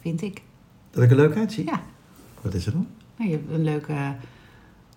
[0.00, 0.42] vind ik.
[0.90, 1.64] Dat ik er leuk uitzie?
[1.64, 1.82] Ja.
[2.40, 2.86] Wat is er dan?
[3.16, 4.14] Nou, je hebt een leuke...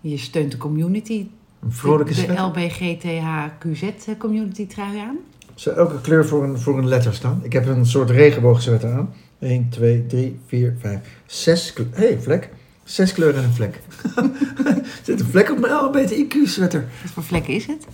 [0.01, 1.27] Je steunt de community.
[1.59, 2.41] Een vrolijke de, de?
[2.41, 5.17] LBGTHQZ community trui aan.
[5.55, 7.39] Zou elke kleur voor een, voor een letter staan?
[7.43, 9.13] Ik heb een soort regenboogsweater aan.
[9.39, 11.97] 1, 2, 3, 4, 5, 6 kleuren.
[11.97, 12.49] Hé, hey, vlek.
[12.83, 13.81] Zes kleuren en een vlek.
[14.15, 16.87] er zit een vlek op mijn LBTIQ-sweater.
[17.01, 17.87] Wat voor vlek is het?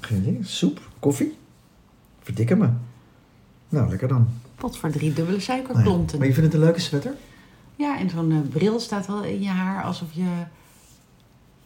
[0.00, 0.38] Geen idee.
[0.42, 0.80] Soep?
[0.98, 1.36] Koffie?
[2.22, 2.68] Verdikken me.
[3.68, 4.28] Nou, lekker dan.
[4.56, 6.18] Pot voor drie dubbele Nou ja, suikerklonten.
[6.18, 7.12] Maar je vindt het een leuke sweater?
[7.76, 10.26] Ja, en zo'n eh, bril staat wel in je haar alsof je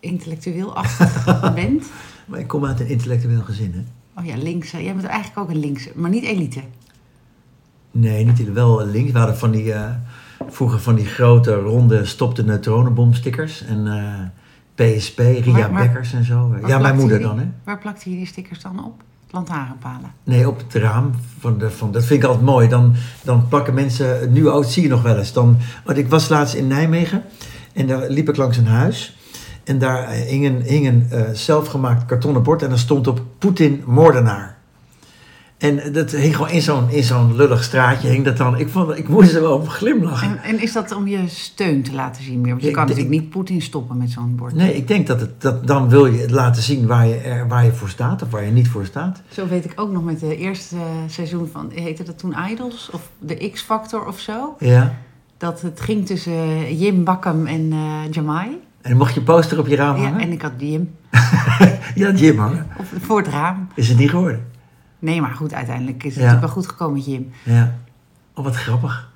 [0.01, 1.91] intellectueel achter bent.
[2.27, 3.83] Maar ik kom uit een intellectueel gezin, hè?
[4.21, 4.73] Oh ja, links.
[4.73, 6.61] eh, Jij bent eigenlijk ook een links, maar niet elite.
[7.91, 9.13] Nee, niet wel links.
[9.13, 9.91] We hadden van die, eh,
[10.49, 13.65] vroeger van die grote, ronde, stopte neutronenbomstickers.
[13.65, 14.21] En eh,
[14.75, 16.57] PSP, Ria Maar- maar- Bekkers en zo.
[16.66, 17.47] Ja, mijn moeder je dan, hè?
[17.65, 19.02] Waar plakte je die stickers dan op?
[19.30, 20.12] Lantaarnpalen.
[20.25, 21.11] Nee, op het raam.
[21.38, 22.69] Van de, van, dat vind ik altijd mooi.
[22.69, 25.33] Dan, dan plakken mensen, nu oud zie je nog wel eens.
[25.33, 27.23] Dan, want ik was laatst in Nijmegen
[27.73, 29.16] en daar liep ik langs een huis.
[29.65, 33.82] En daar hing een, hing een eh, zelfgemaakt kartonnen bord en daar stond op Poetin
[33.87, 34.60] moordenaar.
[35.61, 38.59] En dat hing gewoon in zo'n, in zo'n lullig straatje hing dat dan.
[38.59, 40.29] Ik, vond, ik moest er wel op glimlachen.
[40.29, 42.51] En, en is dat om je steun te laten zien meer?
[42.51, 44.55] Want je kan natuurlijk niet Poetin stoppen met zo'n bord.
[44.55, 47.65] Nee, ik denk dat, het, dat dan wil je laten zien waar je, er, waar
[47.65, 49.23] je voor staat of waar je niet voor staat.
[49.29, 52.91] Zo weet ik ook nog met de eerste eh, seizoen van, heette dat toen Idols?
[52.93, 54.57] Of de X-Factor of zo?
[54.59, 54.95] Ja.
[55.37, 58.49] Dat het ging tussen eh, Jim Bakkam en eh Jamai.
[58.80, 60.21] En mocht je poster op je raam Ja, hangen?
[60.21, 60.91] en ik had Jim
[61.95, 62.67] Ja, Jim hangen.
[62.79, 63.69] op, voor het raam.
[63.74, 64.45] Is het niet geworden?
[65.00, 66.20] Nee, maar goed, uiteindelijk is het Ja.
[66.31, 67.31] natuurlijk wel goed gekomen Jim.
[67.44, 67.78] Ja.
[68.34, 69.09] Oh, wat grappig.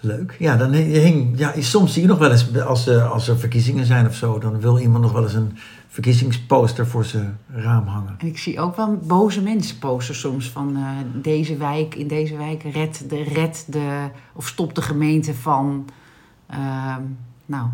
[0.00, 0.36] Leuk.
[0.38, 4.06] Ja, dan hing, ja, soms zie je nog wel eens, als, als er verkiezingen zijn
[4.06, 8.14] of zo, dan wil iemand nog wel eens een verkiezingsposter voor zijn raam hangen.
[8.18, 10.82] En ik zie ook wel boze mensen posten soms van eh,
[11.22, 15.84] deze wijk, in deze wijk, red de, red de, of stop de gemeente van,
[16.46, 17.00] ehm,
[17.46, 17.68] nou,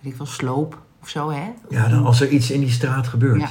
[0.00, 1.50] weet ik wel, sloop of zo, hè?
[1.70, 3.40] Ja, dan als er iets in die straat gebeurt.
[3.40, 3.48] Ja.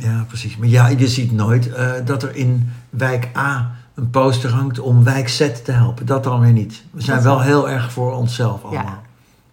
[0.00, 0.56] Ja, precies.
[0.56, 5.04] Maar ja, je ziet nooit eh, dat er in wijk A een poster hangt om
[5.04, 6.06] wijk Z te helpen.
[6.06, 6.82] Dat dan weer niet.
[6.90, 8.82] We zijn Dat wel heel erg voor onszelf allemaal.
[8.84, 9.00] Ja.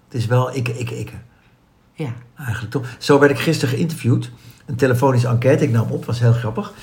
[0.08, 1.14] Het is wel ikke, ikke, ikke.
[1.94, 2.10] Ja.
[2.38, 2.86] Eigenlijk toch.
[2.98, 4.32] Zo werd ik gisteren geïnterviewd.
[4.66, 5.64] Een telefonische enquête.
[5.64, 6.74] Ik nam op, was heel grappig.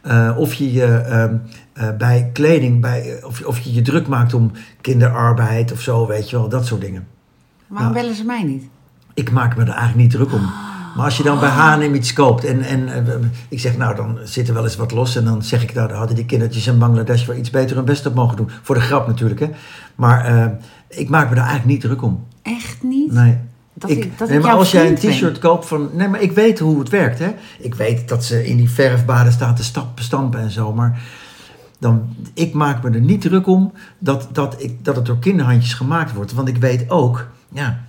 [0.00, 1.36] Eh, of je je ehm,
[1.72, 4.50] eh, bij kleding, bij, of, je- of je je druk maakt om
[4.80, 7.06] kinderarbeid of zo, weet je wel, dat soort dingen.
[7.66, 8.00] Waarom Ja.
[8.00, 8.64] bellen ze mij niet?
[9.14, 10.50] Ik maak me er eigenlijk niet druk om.
[10.96, 13.14] Maar als je dan bij H&M iets koopt en, en eh,
[13.48, 15.16] ik zeg, nou, dan zit er wel eens wat los.
[15.16, 17.84] En dan zeg ik, nou, dan hadden die kindertjes in Bangladesh wel iets beter hun
[17.84, 18.50] best op mogen doen.
[18.62, 19.48] Voor de grap natuurlijk, hè.
[19.94, 20.46] Maar eh,
[20.88, 22.24] ik maak me daar eigenlijk niet druk om.
[22.42, 23.12] Echt niet?
[23.12, 23.36] Nee.
[23.74, 25.90] Dat ik, ik, dat nee, maar als jij een t-shirt koopt van...
[25.92, 27.34] Nee, maar ik weet hoe het werkt, hè.
[27.58, 29.64] Ik weet dat ze in die verfbaden staan te
[29.94, 31.02] stampen en zo, maar...
[31.78, 35.74] Dan, ik maak me er niet druk om dat, dat, ik, dat het door kinderhandjes
[35.74, 36.32] gemaakt wordt.
[36.32, 37.80] Want ik weet ook, ja,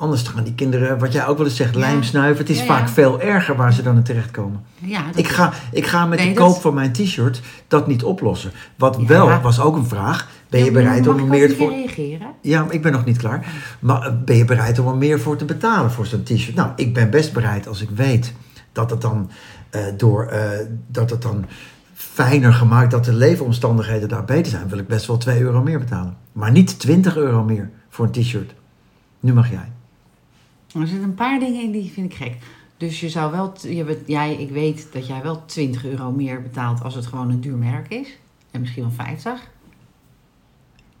[0.00, 1.80] anders gaan die kinderen, wat jij ook wel eens zegt, Ja.
[1.80, 2.38] lijm snuiven.
[2.38, 2.92] Het is Ja, vaak ja.
[2.92, 4.62] veel erger waar ze dan in terechtkomen.
[4.78, 8.50] Ja, Ik ga, ik ga met Nee, de koop van mijn t-shirt dat niet oplossen.
[8.76, 10.28] Wat wel, was ook een vraag.
[10.48, 11.70] Ben je bereid om er meer voor...
[11.70, 12.26] reageren?
[12.40, 13.46] Ja, ik ben nog niet klaar.
[13.80, 16.54] Maar eh, ben je bereid om er meer voor te betalen voor zo'n t-shirt?
[16.54, 18.32] Nou, ik ben best bereid als ik weet
[18.72, 19.30] dat het dan
[19.70, 20.48] eh, door eh,
[20.86, 21.46] dat het dan
[21.94, 25.78] fijner gemaakt, dat de leefomstandigheden daar beter zijn, wil ik best wel 2 euro meer
[25.78, 26.16] betalen.
[26.32, 28.54] Maar niet 20 euro meer voor een t-shirt.
[29.20, 29.68] Nu mag jij.
[30.74, 32.36] Er zitten een paar dingen in die vind ik gek.
[32.76, 36.82] Dus je zou wel, je jij, ik weet dat jij wel 20 euro meer betaalt
[36.82, 38.08] als het gewoon een duur merk is.
[38.50, 39.32] En misschien wel 50.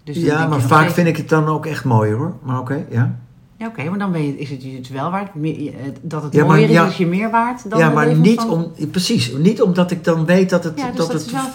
[0.04, 2.34] Dus ja, maar vaak vind ik het dan ook echt mooier hoor.
[2.42, 3.18] Maar oké, ja.
[3.56, 5.30] Ja, oké, maar dan je, is het je het wel waard.
[5.42, 5.72] Eh,
[6.02, 8.40] Dat het Ja, maar mooier ja- is, is je meer waard dan Ja, maar niet
[8.40, 10.78] om, precies, niet omdat ik dan weet dat het...
[10.78, 11.48] Ja, dus dat dat, het is wel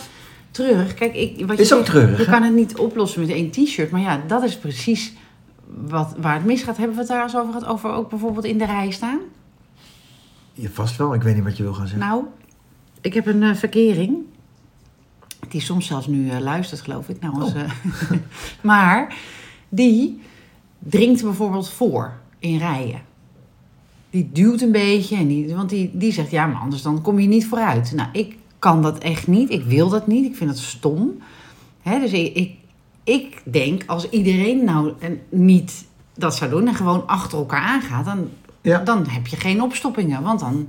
[0.52, 0.94] treurig.
[0.94, 2.32] Kijk, ik, wat Is je ook zegt, treurig, Je hè?
[2.32, 3.92] kan het niet oplossen met één t-shirt.
[3.92, 5.14] Maar ja, dat is precies
[5.88, 6.78] wat, waar het misgaat.
[6.78, 7.70] Hebben we het daar eens over gehad?
[7.70, 9.20] Over ook bijvoorbeeld in de rij staan?
[10.54, 11.14] Ja, vast wel.
[11.14, 12.08] Ik weet niet wat je wil gaan zeggen.
[12.08, 12.24] Nou,
[13.02, 14.18] ik heb een eh, verkering.
[15.50, 17.22] Die soms zelfs nu eh, luistert, geloof ik.
[17.22, 17.56] Nou, Oh.
[18.62, 19.18] maar
[19.70, 20.22] die
[20.80, 23.02] dringt bijvoorbeeld voor in rijen.
[24.10, 25.16] Die duwt een beetje.
[25.16, 27.92] En die, want die, die zegt, ja, maar anders dan kom je niet vooruit.
[27.96, 29.50] Nou, ik kan dat echt niet.
[29.50, 30.26] Ik wil dat niet.
[30.26, 31.18] Ik vind dat stom.
[31.84, 32.56] Dus ik, ik,
[33.06, 35.86] ik denk, als iedereen nou en niet
[36.18, 36.68] dat zou doen...
[36.68, 38.06] en gewoon achter elkaar aangaat...
[38.06, 38.30] dan,
[38.62, 38.80] Ja.
[38.80, 40.22] dan heb je geen opstoppingen.
[40.24, 40.68] Want dan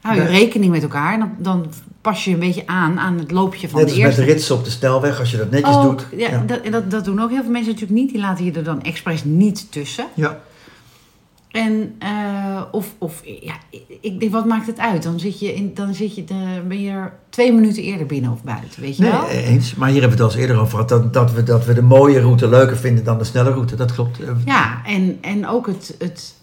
[0.00, 0.30] hou je Nee.
[0.30, 1.12] rekening met elkaar...
[1.12, 1.66] en dan, dan
[2.00, 4.24] pas je een beetje aan aan het loopje van Net de als met eerste.
[4.26, 6.20] de ritsen op de snelweg, als je dat netjes Ook, doet.
[6.20, 6.42] ja, ja.
[6.46, 8.10] Dat, en dat, dat doen ook heel veel mensen natuurlijk niet.
[8.10, 10.06] Die laten je er dan expres niet tussen.
[10.14, 10.40] Ja.
[11.54, 13.54] En, eh, of, of ja,
[14.00, 15.02] ik denk, wat maakt het uit?
[15.02, 18.32] Dan, zit je in, dan, zit je, dan ben je er twee minuten eerder binnen
[18.32, 19.28] of buiten, weet je Nee, wel?
[19.28, 19.74] eens.
[19.74, 20.88] Maar hier hebben we het al eens eerder over gehad.
[20.88, 23.76] Dat, dat, we, dat we de mooie route leuker vinden dan de snelle route.
[23.76, 24.20] Dat klopt.
[24.20, 26.34] Eh, Ja, en, en ook het, het...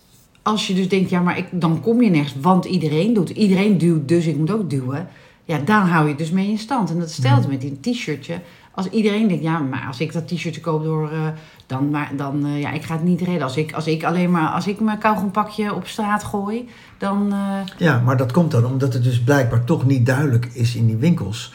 [0.42, 3.30] Als je dus denkt, ja, maar ik, dan kom je nergens, want iedereen doet.
[3.30, 5.08] Iedereen duwt, dus ik moet ook duwen.
[5.46, 6.90] Ja, dan hou je dus mee in stand.
[6.90, 8.42] En dat stelt met die t-shirtje.
[8.74, 11.12] Als iedereen denkt, ja, maar als ik dat t-shirtje koop door...
[11.12, 11.28] eh,
[11.66, 13.42] dan, maar, dan eh, ja, ik ga het niet redden.
[13.44, 17.32] Als ik, als ik alleen maar, als ik mijn kauwgompakje op straat gooi, dan...
[17.32, 20.86] eh, Ja, maar dat komt dan omdat het dus blijkbaar toch niet duidelijk is in
[20.88, 21.54] die winkels.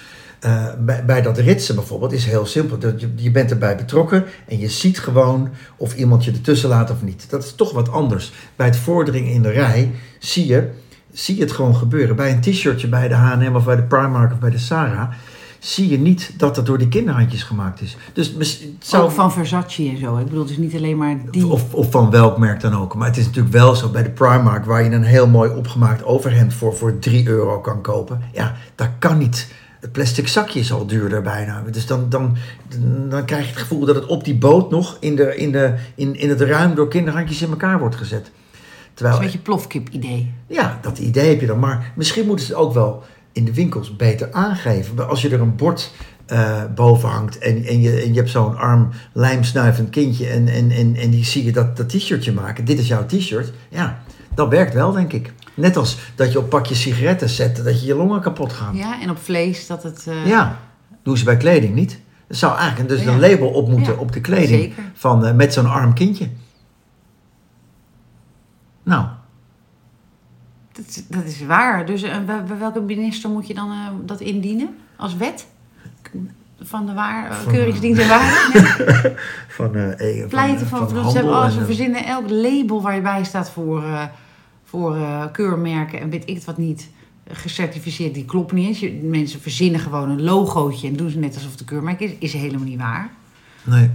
[0.79, 2.79] Bij, bij dat ritsen bijvoorbeeld is heel simpel.
[2.81, 7.03] Je, je bent erbij betrokken en je ziet gewoon of iemand je ertussen laat of
[7.03, 7.31] niet.
[7.31, 8.33] Dat is toch wat anders.
[8.57, 10.71] Bij het vorderingen in de rij zie je,
[11.13, 12.17] zie het gewoon gebeuren.
[12.17, 15.11] Bij een t-shirtje bij de H&M of bij de Primark of bij de Sarah
[15.67, 17.97] zie je niet dat dat door die kinderhandjes gemaakt is.
[18.13, 19.05] Dus het zou...
[19.05, 20.17] Ook van Versace en zo.
[20.17, 21.47] Ik bedoel dus niet alleen maar die...
[21.47, 22.95] Of, of van welk merk dan ook.
[22.95, 26.05] Maar het is natuurlijk wel zo bij de Primark, waar je een heel mooi opgemaakt
[26.05, 28.21] overhemd voor, voor 3 euro kan kopen.
[28.33, 29.49] Ja, dat kan niet.
[29.81, 31.63] Het plastic zakje is al duurder bijna.
[31.71, 32.37] Dus dan, dan,
[33.09, 35.75] dan krijg je het gevoel dat het op die boot nog in, de, in, de,
[35.95, 38.25] in, in het ruim door kinderhandjes in elkaar wordt gezet.
[38.25, 40.33] Dat is Terwijl, een beetje plofkip idee.
[40.47, 41.59] ja, dat idee heb je dan.
[41.59, 43.05] Maar misschien moeten ze het ook wel
[43.37, 45.09] in de winkels beter aangeven.
[45.09, 45.93] Als je er een bord
[46.27, 50.71] eh, boven hangt en, en, je, en je hebt zo'n arm lijmsnuivend kindje en, en,
[50.71, 52.65] en, en die zie je dat, dat t-shirtje maken.
[52.65, 53.53] Dit is jouw t-shirt.
[53.69, 53.99] Ja,
[54.35, 55.33] dat werkt wel, denk ik.
[55.55, 58.77] Net als dat je op pakjes sigaretten zet, dat je je longen kapot gaan.
[58.77, 60.07] Ja, en op vlees dat het...
[60.09, 60.59] eh, Ja,
[61.03, 62.01] doen ze bij kleding niet.
[62.29, 63.13] Er zou eigenlijk dus Ja.
[63.13, 64.83] een label op moeten Ja, op de kleding zeker.
[64.95, 66.29] van eh, met zo'n arm kindje.
[68.83, 69.07] Nou,
[70.77, 71.87] Dat, is- dat is waar.
[71.87, 74.69] Dus eh, bij, bij welke minister moet je dan eh, dat indienen?
[74.97, 75.47] Als wet?
[76.61, 78.21] Van de waar, eh, Van- keuringsdienst en?
[78.53, 79.15] Nee.
[79.49, 82.83] van, eh, eh, Pleiten van, van van, handel als en, we eh, verzinnen elk label
[82.83, 84.03] waar je bij staat voor, eh,
[84.65, 86.89] voor eh, keurmerken en weet ik het wat niet
[87.25, 88.81] eh, gecertificeerd, die klopt niet eens.
[88.81, 92.11] Je, mensen verzinnen gewoon een logootje en doen ze net alsof het een keurmerk is.
[92.19, 93.11] Is helemaal niet waar.
[93.65, 93.91] Nee.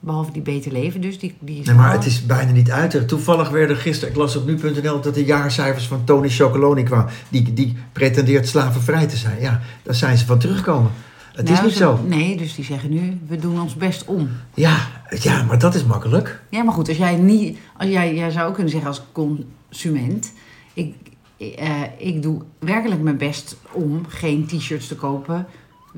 [0.00, 1.18] Behalve die Beter Leven dus.
[1.18, 3.08] Die, die Nee, maar het is bijna niet uit.
[3.08, 7.12] Toevallig werden gisteren, ik las op nu.nl, dat de jaarcijfers van Tony Chocoloni kwamen.
[7.28, 9.40] Die, die pretendeert slavenvrij te zijn.
[9.40, 10.90] Ja, daar zijn ze van teruggekomen.
[11.32, 12.00] Het is Nou, niet ze- zo.
[12.06, 14.28] Nee, dus die zeggen nu, we doen ons best om.
[14.54, 14.76] Ja,
[15.20, 16.42] ja, maar dat is makkelijk.
[16.50, 20.32] Ja, maar goed, als jij niet, als jij, jij zou ook kunnen zeggen als consument,
[20.74, 20.94] ik,
[21.38, 25.46] eh, ik doe werkelijk mijn best om geen t-shirts te kopen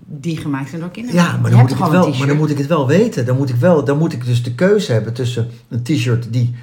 [0.06, 1.20] die gemaakt zijn door kinderen.
[1.20, 3.26] Ja, maar dan, moet ik het wel, maar dan moet ik het wel weten.
[3.26, 6.54] Dan moet ik, wel, dan moet ik dus de keuze hebben tussen een t-shirt die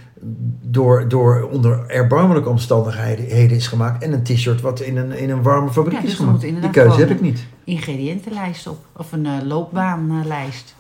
[0.62, 5.42] door, door onder erbarmelijke omstandigheden is gemaakt en een t-shirt wat in een, in een
[5.42, 6.42] warme fabriek Ja, is dus gemaakt.
[6.42, 7.46] Die keuze heb ik niet.
[7.64, 10.76] ingrediëntenlijst op of een eh, loopbaanlijst.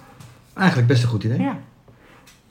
[0.53, 1.39] Eigenlijk best een goed idee.
[1.39, 1.57] Ja,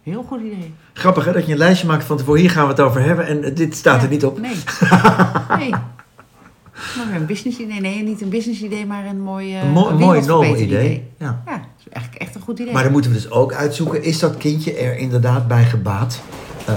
[0.03, 0.75] heel goed idee.
[0.93, 2.41] Grappig hè, dat je een lijstje maakt van tevoren.
[2.41, 4.41] Hier gaan we het over hebben en dit staat er niet op.
[4.41, 4.57] Nee.
[5.59, 5.75] nee.
[6.97, 7.81] Maar een business idee.
[7.81, 11.09] Nee, niet een business idee, maar een mooi, eh Een mooi, nobel idee.
[11.19, 11.43] Ja.
[11.47, 12.73] Ja, dat is eigenlijk echt een goed idee.
[12.73, 16.21] Maar dan moeten we dus ook uitzoeken, is dat kindje er inderdaad bij gebaat
[16.67, 16.75] eh,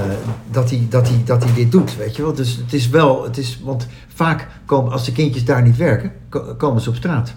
[0.52, 2.34] dat hij dat hij dat hij dit doet, weet je wel?
[2.34, 6.12] Dus het is wel, het is, want vaak komen, als de kindjes daar niet werken,
[6.30, 7.36] ko- komen ze op straat.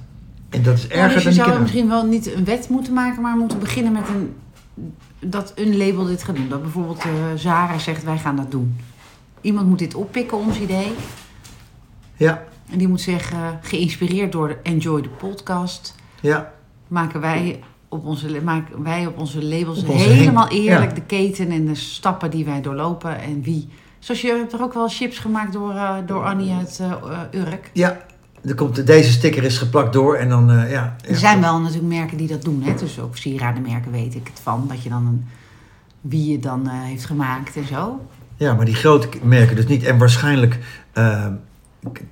[0.48, 2.68] En dat is Ja, erger dus je dan die zou misschien wel niet een wet
[2.68, 4.34] moeten maken, maar moeten beginnen met een,
[5.30, 6.48] dat een label dit gaat doen.
[6.48, 8.76] Dat bijvoorbeeld eh Zara zegt, wij gaan dat doen.
[9.40, 10.92] Iemand moet dit oppikken, ons idee.
[12.16, 16.52] Ja, En die moet zeggen, geïnspireerd door Enjoy the Podcast, ja,
[16.88, 20.94] maken wij op onze, maken wij op onze labels Op onze helemaal eerlijk ja.
[20.94, 23.68] de keten en de stappen die wij doorlopen en wie.
[23.98, 27.46] Zoals je hebt er ook wel chips gemaakt door, eh, door Annie uit eh, eh,
[27.46, 27.70] Urk.
[27.72, 28.08] ja.
[28.44, 30.96] Er komt, deze sticker is geplakt door en dan, ja.
[31.08, 32.62] Er zijn wel natuurlijk merken die dat doen.
[32.62, 32.74] Hè?
[32.74, 34.64] Dus ook sieradenmerken weet ik het van.
[34.68, 35.26] Dat je dan een,
[36.00, 38.00] wie het dan heeft gemaakt en zo.
[38.36, 39.84] Ja, maar die grote merken dus niet.
[39.84, 40.58] En waarschijnlijk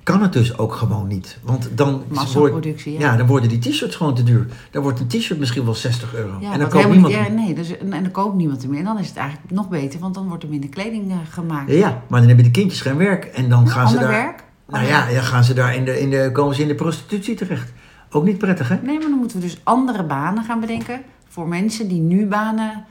[0.03, 1.37] kan het dus ook gewoon niet.
[1.43, 2.99] Want dan, wordt, ja.
[2.99, 4.45] ja, dan worden die t-shirts gewoon te duur.
[4.71, 6.37] Dan wordt een t-shirt misschien wel 60 euro.
[6.39, 8.79] Ja, en dan koopt niemand erg- Nee, dus, en, en dan koopt niemand er meer.
[8.79, 11.71] En dan is het eigenlijk nog beter, want dan wordt er minder kleding eh, gemaakt.
[11.71, 13.25] Ja, maar dan hebben de kindjes geen werk.
[13.25, 14.09] En dan gaan ze daar...
[14.09, 14.43] werk?
[14.67, 17.35] Nou ja, dan gaan ze daar in de, in de, komen ze in de prostitutie
[17.35, 17.71] terecht.
[18.11, 18.75] Ook niet prettig, hè?
[18.75, 21.01] Nee, maar dan moeten we dus andere banen gaan bedenken.
[21.27, 22.85] Voor mensen die nu banen...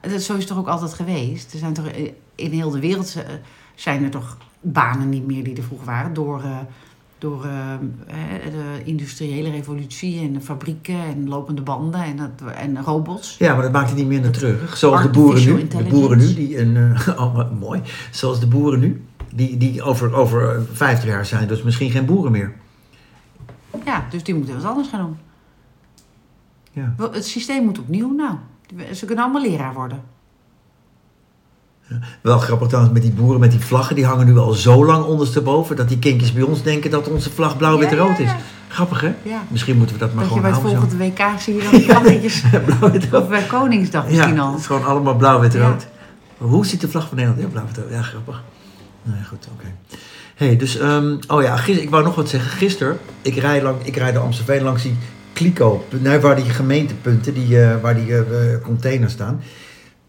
[0.00, 1.52] Dat, zo is het toch ook altijd geweest.
[1.52, 3.22] Er zijn toch eh, in heel de wereld eh,
[3.74, 6.14] zijn er toch banen niet meer die er vroeger waren.
[6.14, 6.58] Door, eh,
[7.18, 12.82] door eh, eh, de industriële revolutie en de fabrieken en lopende banden en, dat, en
[12.82, 13.36] robots.
[13.38, 14.76] Ja, maar dat maakt het niet minder treurig.
[14.76, 15.68] Zoals de boeren nu.
[15.68, 16.96] De boeren nu, die een...
[17.18, 17.80] oh, mooi.
[18.10, 19.04] Zoals de boeren nu.
[19.34, 22.54] Die, die over, over eh, 50 jaar zijn dus misschien geen boeren meer.
[23.84, 25.16] Ja, dus die moeten wat anders gaan doen.
[26.72, 26.94] Ja.
[26.96, 28.14] Wel, Het systeem moet opnieuw.
[28.14, 28.36] Nou,
[28.94, 30.02] ze kunnen allemaal leraar worden.
[32.20, 33.94] Wel grappig trouwens met die boeren met die vlaggen.
[33.96, 35.76] Die hangen nu al zo lang ondersteboven.
[35.76, 38.30] Dat die kindjes bij ons denken dat onze vlag blauw, wit, Ja, rood ja, is.
[38.30, 38.36] ja.
[38.68, 39.12] Grappig hè?
[39.22, 39.42] Ja.
[39.48, 40.98] Misschien moeten we dat maar Dat je gewoon bij het houden.
[40.98, 42.42] volgende WK zie je dan die vlaggetjes.
[42.66, 43.22] blauw, wit, rood.
[43.22, 44.50] of bij Koningsdag misschien Ja, al.
[44.50, 45.68] het is gewoon allemaal blauw, wit, Ja.
[45.68, 45.86] rood.
[46.38, 47.42] Hoe ziet de vlag van Nederland?
[47.42, 47.90] Ja, blauw, wit, rood.
[47.90, 48.42] Ja, grappig.
[49.02, 49.66] Nee, goed, oké.
[50.34, 52.50] hey, dus, ehm, oh ja, gis- ik wou nog wat zeggen.
[52.50, 54.96] Gisteren, ik rijd, lang, ik rijd door Amstelveen langs die
[55.32, 58.18] Kliko, nou, waar die gemeentepunten, die, eh, waar die eh,
[58.54, 59.40] eh, containers staan.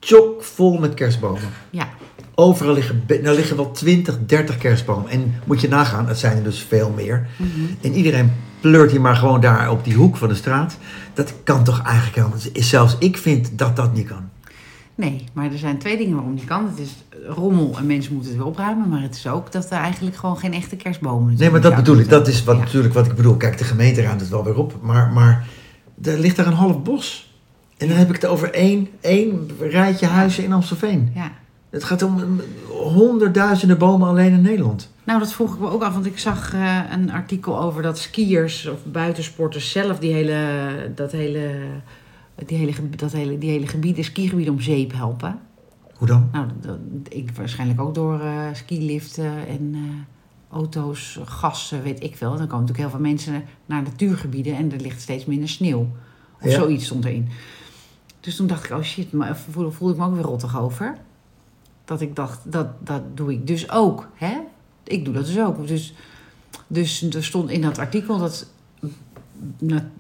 [0.04, 1.42] Chock vol met kerstbomen.
[1.70, 1.90] Ja.
[2.36, 5.10] Overal liggen, nou liggen wel 20, 30 kerstbomen.
[5.10, 7.28] En moet je nagaan, het zijn er dus veel meer.
[7.38, 7.50] Mhm.
[7.82, 8.32] En iedereen
[8.62, 10.78] pleurt hier maar gewoon daar op die hoek van de straat.
[11.14, 12.38] Dat kan toch eigenlijk helemaal...
[12.54, 14.30] Zelfs ik vind dat dat niet kan.
[14.96, 16.66] Nee, maar er zijn twee dingen waarom die kan.
[16.70, 16.90] Het is
[17.28, 18.90] rommel en mensen moeten het weer opruimen.
[18.90, 21.98] Maar het is ook dat er eigenlijk gewoon geen echte kerstbomen Nee, maar dat bedoel
[21.98, 22.10] ik.
[22.10, 22.62] Dat is wat, Ja.
[22.64, 23.36] natuurlijk wat ik bedoel.
[23.36, 24.74] Kijk, de gemeente ruimt het wel weer op.
[24.82, 25.48] Maar, maar
[26.04, 27.33] er ligt daar een half bos.
[27.84, 31.12] En dan heb ik het over één, één rijtje huizen in Amstelveen.
[31.16, 31.32] Ja.
[31.70, 34.92] Het gaat om honderdduizenden bomen alleen in Nederland.
[35.04, 37.98] Nou, dat vroeg ik me ook af, want ik zag eh, een artikel over dat
[37.98, 40.38] skiers of buitensporters zelf die hele,
[40.96, 41.50] dat hele,
[42.46, 45.40] die hele, dat hele, die hele gebieden, skigebieden om zeep helpen.
[45.94, 46.30] Hoe dan?
[46.32, 46.78] Nou, dat,
[47.10, 49.80] ik waarschijnlijk ook door eh skiliften en eh,
[50.56, 52.30] auto's, gas, eh, weet ik veel.
[52.30, 55.88] Dan komen natuurlijk heel veel mensen naar natuurgebieden en er ligt steeds minder sneeuw.
[56.42, 56.56] Of Ja.
[56.60, 57.30] zoiets stond erin.
[58.24, 60.98] Dus toen dacht ik, oh shit, maar voelde, voelde ik me ook weer rottig over.
[61.86, 64.08] Dat ik dacht, dat, dat doe ik dus ook.
[64.16, 64.38] Hè?
[64.84, 65.68] Ik doe dat dus ook.
[65.68, 65.94] Dus,
[66.68, 68.48] dus er stond in dat artikel dat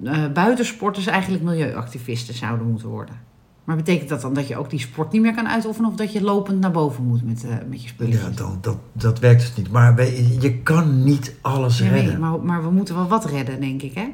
[0.04, 3.16] eh, buitensporters eigenlijk milieuactivisten zouden moeten worden.
[3.64, 5.90] Maar betekent dat dan dat je ook die sport niet meer kan uitoefenen...
[5.90, 8.22] of dat je lopend naar boven moet met, eh, met je spulletjes?
[8.22, 9.72] Ja, dan, dat, dat werkt dus niet.
[9.72, 12.20] Maar je, je kan niet alles Ja, nee, redden.
[12.20, 14.08] maar, maar we moeten wel wat redden, denk ik, hè?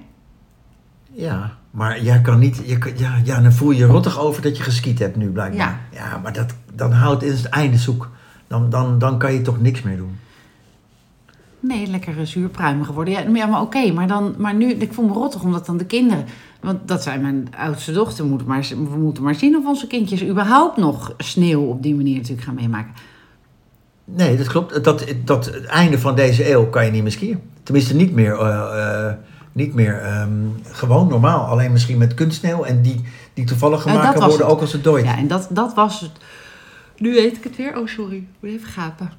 [1.11, 2.61] Ja, maar jij kan niet...
[2.65, 5.29] Je kan, ja, ja, dan voel je je rottig over dat je geskiet hebt nu
[5.29, 5.79] blijkbaar.
[5.91, 8.09] Ja, maar dat, dan houdt het einde zoek.
[8.47, 10.17] Dan, dan, dan kan je toch niks meer doen.
[11.59, 13.13] Nee, lekker eh, zuurpruimig geworden.
[13.13, 15.85] Ja, maar- ja, oké, maar, dan, maar nu, ik voel me rottig omdat dan de
[15.85, 16.25] kinderen...
[16.61, 18.23] Want dat zijn mijn oudste dochter.
[18.23, 21.95] We moeten, maar, we moeten maar zien of onze kindjes überhaupt nog sneeuw op die
[21.95, 22.91] manier natuurlijk gaan meemaken.
[24.05, 24.83] Nee, dat klopt.
[24.83, 27.39] Dat, dat, het einde van deze eeuw kan je niet meer skiën.
[27.63, 29.13] Tenminste, niet meer, eh, eh,
[29.51, 30.29] niet meer ehm,
[30.63, 31.45] gewoon normaal.
[31.45, 32.63] Alleen misschien met kunstsneeuw.
[32.63, 33.01] En die,
[33.33, 34.55] die toevallig dat gemaakt kan worden het.
[34.55, 35.05] ook als het dooit.
[35.05, 36.11] Ja, en dat, dat was het.
[36.97, 37.77] Nu weet ik het weer.
[37.77, 38.15] Oh, sorry.
[38.15, 39.11] Ik moet even gapen.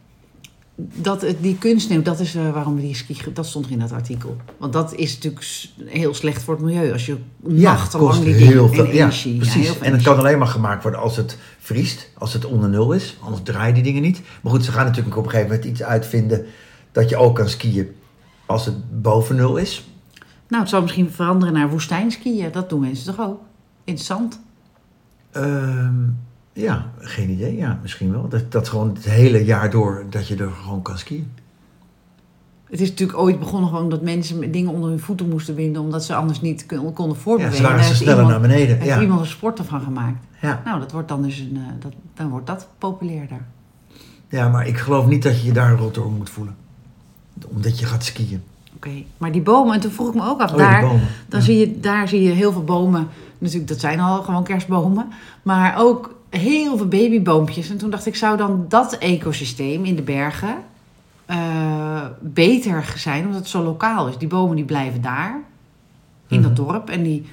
[0.77, 3.17] Dat, het- die kunstsneeuw, dat is eh, waarom we die ski...
[3.35, 4.37] Dat stond er in dat artikel.
[4.59, 5.45] Want dat is natuurlijk
[5.85, 6.93] heel slecht voor het milieu.
[6.93, 7.17] Als je
[7.49, 8.85] Ja, nachtenlang kost die heel veel.
[8.85, 9.37] en Ja, energie...
[9.37, 9.55] precies.
[9.67, 12.11] heel veel en het kan alleen maar gemaakt worden als het vriest.
[12.19, 13.17] Als het onder nul is.
[13.21, 14.21] Anders draaien die dingen niet.
[14.41, 16.47] Maar goed, ze gaan natuurlijk op een gegeven moment iets uitvinden...
[16.93, 17.89] dat je ook kan skiën
[18.47, 19.90] als het boven nul is.
[20.51, 22.53] Nou, het zou misschien veranderen naar woestijnskiën.
[22.53, 23.41] Dat doen mensen toch ook?
[23.85, 24.41] In het zand.
[25.31, 25.95] Ehm,
[26.53, 27.57] ja, geen idee.
[27.57, 28.29] Ja, misschien wel.
[28.29, 31.33] Dat, dat gewoon het hele jaar door dat je er gewoon kan skiën.
[32.71, 35.83] Het is natuurlijk ooit begonnen gewoon dat mensen dingen onder hun voeten moesten binden...
[35.83, 37.57] omdat ze anders niet kon- konden Ja, voorbewegen.
[37.57, 38.75] ze waren heeft sneller naar beneden.
[38.77, 39.01] heeft Ja.
[39.01, 40.25] iemand een sport ervan gemaakt.
[40.41, 40.63] Ja.
[40.65, 41.57] Nou, dat wordt dan dus een...
[41.57, 43.41] eh, dat, dan wordt dat populairder.
[44.29, 46.57] ja, maar ik geloof niet dat je je daar rot door moet voelen.
[47.49, 48.43] Omdat je gaat skiën.
[48.87, 51.41] Oké, maar die bomen, en toen vroeg ik me ook af, Oh, daar, dan Ja.
[51.41, 53.09] zie je, daar zie je heel veel bomen.
[53.39, 55.09] Natuurlijk, dat zijn al gewoon kerstbomen.
[55.43, 57.71] Maar ook heel veel babyboompjes.
[57.71, 60.55] En toen dacht ik, zou dan dat ecosysteem in de bergen
[61.27, 64.17] eh, beter zijn, omdat het zo lokaal is?
[64.19, 65.41] Die bomen die blijven daar,
[66.29, 66.65] in dat Mhm.
[66.65, 66.89] dorp.
[66.91, 67.27] En die,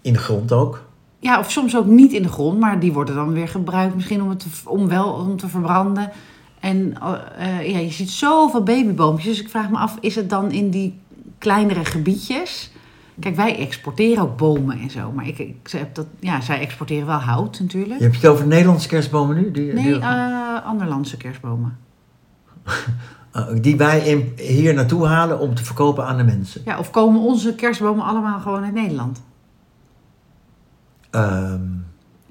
[0.00, 0.82] In de grond ook.
[1.18, 4.22] ja, of soms ook niet in de grond, maar die worden dan weer gebruikt misschien
[4.22, 6.10] om, het te, om wel om te verbranden.
[6.62, 6.94] En
[7.36, 9.26] eh, ja, je ziet zoveel babyboompjes.
[9.26, 11.00] Dus ik vraag me af, is het dan in die
[11.38, 12.70] kleinere gebiedjes?
[13.20, 15.12] Kijk, wij exporteren ook bomen en zo.
[15.12, 17.98] Maar ik, ik heb dat, ja, zij exporteren wel hout natuurlijk.
[17.98, 19.50] Je hebt het over Nederlandse kerstbomen nu?
[19.50, 21.78] Die, nee, die, eh anderlandse kerstbomen.
[23.32, 26.62] uh, die wij in, hier naartoe halen om te verkopen aan de mensen.
[26.64, 29.22] Ja, of komen onze kerstbomen allemaal gewoon uit Nederland?
[31.10, 31.60] Ehm,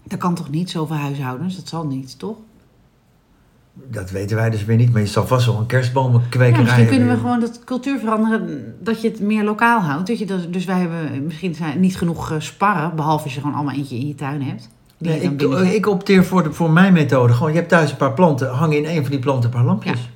[0.04, 1.56] Dat kan toch niet, zoveel huishoudens?
[1.56, 2.38] Dat zal niet, toch?
[3.74, 4.92] Dat weten wij dus weer niet.
[4.92, 8.76] Maar je zal vast wel een kerstbomenkwekerij Ja, misschien kunnen we gewoon dat cultuur veranderen,
[8.80, 10.08] dat je het meer lokaal houdt.
[10.08, 13.40] Dat je dat, dus wij hebben misschien zijn niet genoeg eh, sparren, behalve als je
[13.40, 14.70] gewoon allemaal eentje in je tuin hebt.
[14.98, 17.34] Nee, je ik, ik opteer voor, de, voor mijn methode.
[17.34, 18.50] Gewoon, je hebt thuis een paar planten.
[18.50, 20.10] Hang in een van die planten een paar lampjes.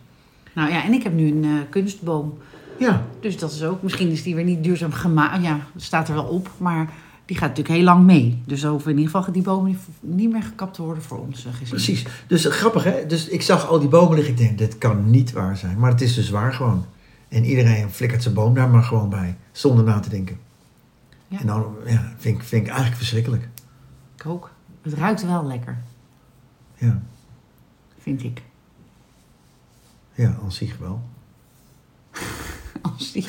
[0.54, 2.38] Nou ja, en ik heb nu een eh, kunstboom.
[2.78, 3.02] Ja.
[3.20, 5.44] Dus dat is ook, misschien is die weer niet duurzaam gemaakt.
[5.44, 6.90] Ja, staat er wel op, maar
[7.26, 8.42] die gaat natuurlijk heel lang mee.
[8.46, 11.46] Dus dan hoeven in ieder geval die bomen niet- meer gekapt te worden voor ons
[11.46, 11.70] eh, gezin.
[11.70, 12.06] Precies.
[12.28, 13.06] Dus eh, grappig hè.
[13.06, 14.34] Dus ik zag al die bomen liggen.
[14.34, 15.80] Ik denk, dit kan niet waar zijn.
[15.80, 16.86] Maar het is dus waar gewoon.
[17.28, 19.38] En iedereen flikkert zijn boom daar maar gewoon bij.
[19.52, 20.38] Zonder na te denken.
[21.28, 21.40] Ja.
[21.40, 23.50] En dan ja, vind, ik, vind ik eigenlijk verschrikkelijk.
[24.16, 24.52] Ik ook.
[24.82, 25.78] Het ruikt wel lekker.
[26.78, 27.02] Ja.
[28.00, 28.42] vind ik.
[30.14, 31.02] Ja, aan zich wel.
[32.82, 33.28] Als die...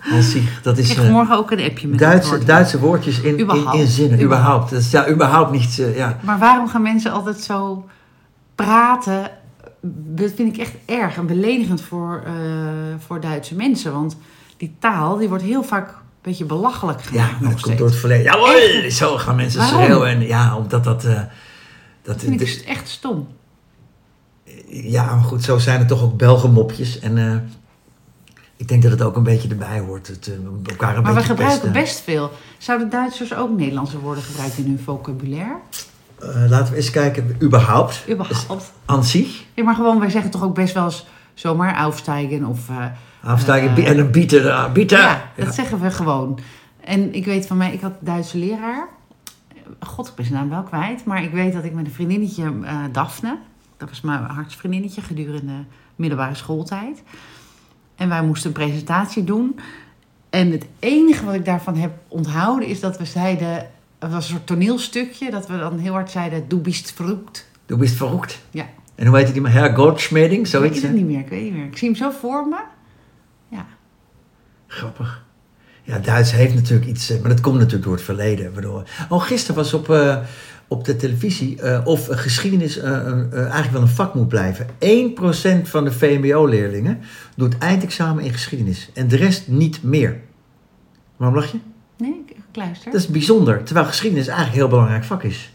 [0.00, 0.92] Aan zich, dat Ik is...
[0.92, 2.46] krijg eh, morgen ook een appje met Duitse, woord.
[2.46, 3.78] Duitse woordjes in, in, Überhaupt.
[3.78, 4.22] in zinnen.
[4.22, 4.70] Überhaupt.
[4.70, 5.78] Dat is ja, überhaupt niet...
[5.78, 6.18] eh, ja.
[6.22, 7.86] Maar waarom gaan mensen altijd zo
[8.54, 9.30] praten?
[10.14, 12.32] Dat vind ik echt erg en beledigend voor, eh,
[13.06, 13.92] voor Duitse mensen.
[13.92, 14.16] Want
[14.56, 17.30] die taal die wordt heel vaak een beetje belachelijk ja, gemaakt.
[17.32, 17.78] maar nog dat komt steeds.
[17.78, 18.24] door het verleden.
[18.24, 18.90] Jawohl!
[18.90, 19.82] Zo gaan mensen Waarom?
[19.82, 20.08] schreeuwen.
[20.08, 21.02] En, ja, omdat dat...
[21.02, 21.28] dat
[22.02, 23.26] Dat vind dus- ik echt stom.
[24.68, 26.98] ja, maar goed, zo zijn er toch ook Belgenmopjes.
[26.98, 27.50] En
[28.58, 30.06] ik denk dat het ook een beetje erbij hoort.
[30.06, 31.72] Het, eh, elkaar een Maar we gebruiken pesten.
[31.82, 32.30] best veel.
[32.58, 35.56] Zouden Duitsers ook Nederlandse woorden gebruiken in hun vocabulaire?
[36.18, 37.36] Eh, laten we eens kijken.
[37.42, 38.04] Überhaupt.
[38.10, 38.72] Überhaupt.
[38.84, 39.44] Aan zich.
[39.54, 42.68] Ja, maar gewoon, wij zeggen toch ook best wel eens zomaar aufsteigen of...
[43.22, 44.72] Afstijgen Eh, en een bieten.
[44.72, 44.98] bieten.
[44.98, 46.38] Ja, dat zeggen we gewoon.
[46.80, 48.88] En ik weet van mij, ik had een Duitse leraar.
[49.80, 51.04] God, ik ben zijn naam wel kwijt.
[51.04, 52.52] Maar ik weet dat ik met een vriendinnetje,
[52.92, 53.38] Daphne.
[53.76, 55.52] Dat was mijn hartsvriendinnetje gedurende
[55.96, 57.02] middelbare schooltijd.
[57.98, 59.58] En wij moesten een presentatie doen.
[60.30, 63.66] En het enige wat ik daarvan heb onthouden is dat we zeiden...
[63.98, 66.48] Het was een soort toneelstukje, dat we dan heel hard zeiden...
[66.48, 67.46] Du bist verrückt.
[67.66, 68.38] Du bist verroekt.
[68.50, 68.66] Ja.
[68.94, 69.52] En hoe heet die maar?
[69.52, 70.74] Herr Goldschmeding, Weet zoiets.
[70.74, 70.96] je dat hè?
[70.96, 71.18] niet meer?
[71.18, 71.64] Ik weet niet meer.
[71.64, 72.56] Ik zie hem zo voor me.
[73.48, 73.66] Ja.
[74.66, 75.24] Grappig.
[75.82, 78.52] Ja, Duits heeft natuurlijk iets, eh, maar dat komt natuurlijk door het verleden.
[78.52, 78.88] Waardoor...
[79.08, 80.18] Oh, gisteren was op, eh,
[80.68, 84.66] op de televisie eh, of geschiedenis eh, eh, eigenlijk wel een vak moet blijven.
[84.66, 87.00] 1% van de VMBO-leerlingen
[87.36, 90.20] doet eindexamen in geschiedenis en de rest niet meer.
[91.16, 91.58] Waarom lach je?
[91.96, 92.92] Nee, ik, luister.
[92.92, 95.52] Dat is bijzonder, terwijl geschiedenis eigenlijk een heel belangrijk vak is.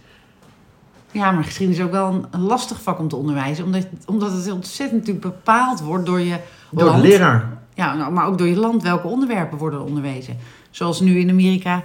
[1.12, 3.66] Ja, maar geschiedenis is ook wel een, een lastig vak om te onderwijzen.
[3.66, 6.38] Omdat, omdat het ontzettend natuurlijk bepaald wordt door je
[6.72, 7.02] Door land.
[7.02, 7.58] de leraar.
[7.74, 10.38] Ja, nou, maar ook door je land welke onderwerpen worden onderwezen.
[10.70, 11.84] Zoals nu in Amerika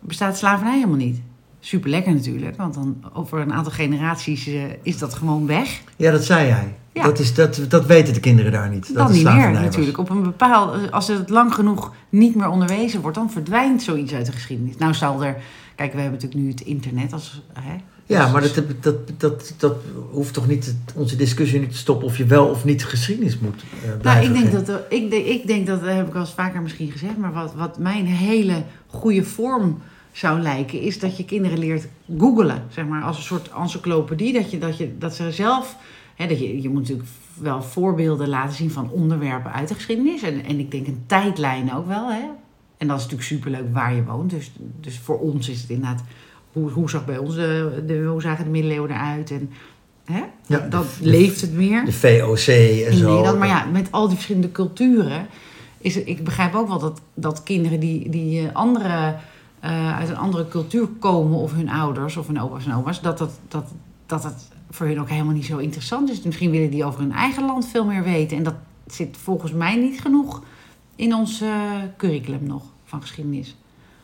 [0.00, 1.20] bestaat slavernij helemaal niet.
[1.64, 5.80] Super lekker natuurlijk, want dan over een aantal generaties eh, is dat gewoon weg.
[5.96, 6.74] Ja, dat zei jij.
[6.92, 7.02] Ja.
[7.02, 8.86] Dat, is, dat, dat weten de kinderen daar niet.
[8.86, 9.98] dat dan het niet meer natuurlijk.
[9.98, 14.26] Op een bepaald, als het lang genoeg niet meer onderwezen wordt, dan verdwijnt zoiets uit
[14.26, 14.76] de geschiedenis.
[14.76, 15.36] Nou zal er,
[15.74, 17.42] kijk, we hebben natuurlijk nu het internet als.
[17.52, 19.76] Hè, Ja, maar dat, dat, dat, dat
[20.10, 23.64] hoeft toch niet onze discussie niet te stoppen of je wel of niet geschiedenis moet
[23.84, 26.30] eh, Nou, ik denk, dat, ik, denk, ik denk dat, dat heb ik al eens
[26.30, 29.78] vaker misschien gezegd, maar wat, wat mij een hele goede vorm
[30.14, 34.50] zou lijken, is dat je kinderen leert googelen, zeg maar, als een soort encyclopedie, dat,
[34.50, 35.76] je, dat, je, dat ze zelf,
[36.14, 37.08] hè, dat je, je moet natuurlijk
[37.40, 41.74] wel voorbeelden laten zien van onderwerpen uit de geschiedenis, en, en ik denk een tijdlijn
[41.74, 42.22] ook wel, hè.
[42.78, 46.02] En dat is natuurlijk superleuk waar je woont, dus, dus voor ons is het inderdaad,
[46.52, 49.50] hoe, hoe zag bij ons de, de, hoe zagen de middeleeuwen eruit, en
[50.04, 52.46] hè, Ja, dat de- leeft het meer De VOC
[52.86, 53.36] en zo.
[53.36, 55.26] Maar ja, met al die verschillende culturen.
[55.78, 59.14] Is ik begrijp ook wel dat, dat kinderen die, die eh, andere,
[59.64, 63.18] eh, uit een andere cultuur komen, of hun ouders of hun opa's en oma's, dat,
[63.18, 63.64] dat, dat,
[64.06, 66.22] dat het voor hun ook helemaal niet zo interessant is.
[66.22, 68.36] Misschien willen die over hun eigen land veel meer weten.
[68.36, 68.54] En dat
[68.86, 70.42] zit volgens mij niet genoeg
[70.96, 71.50] in ons eh,
[71.96, 73.56] curriculum nog van geschiedenis.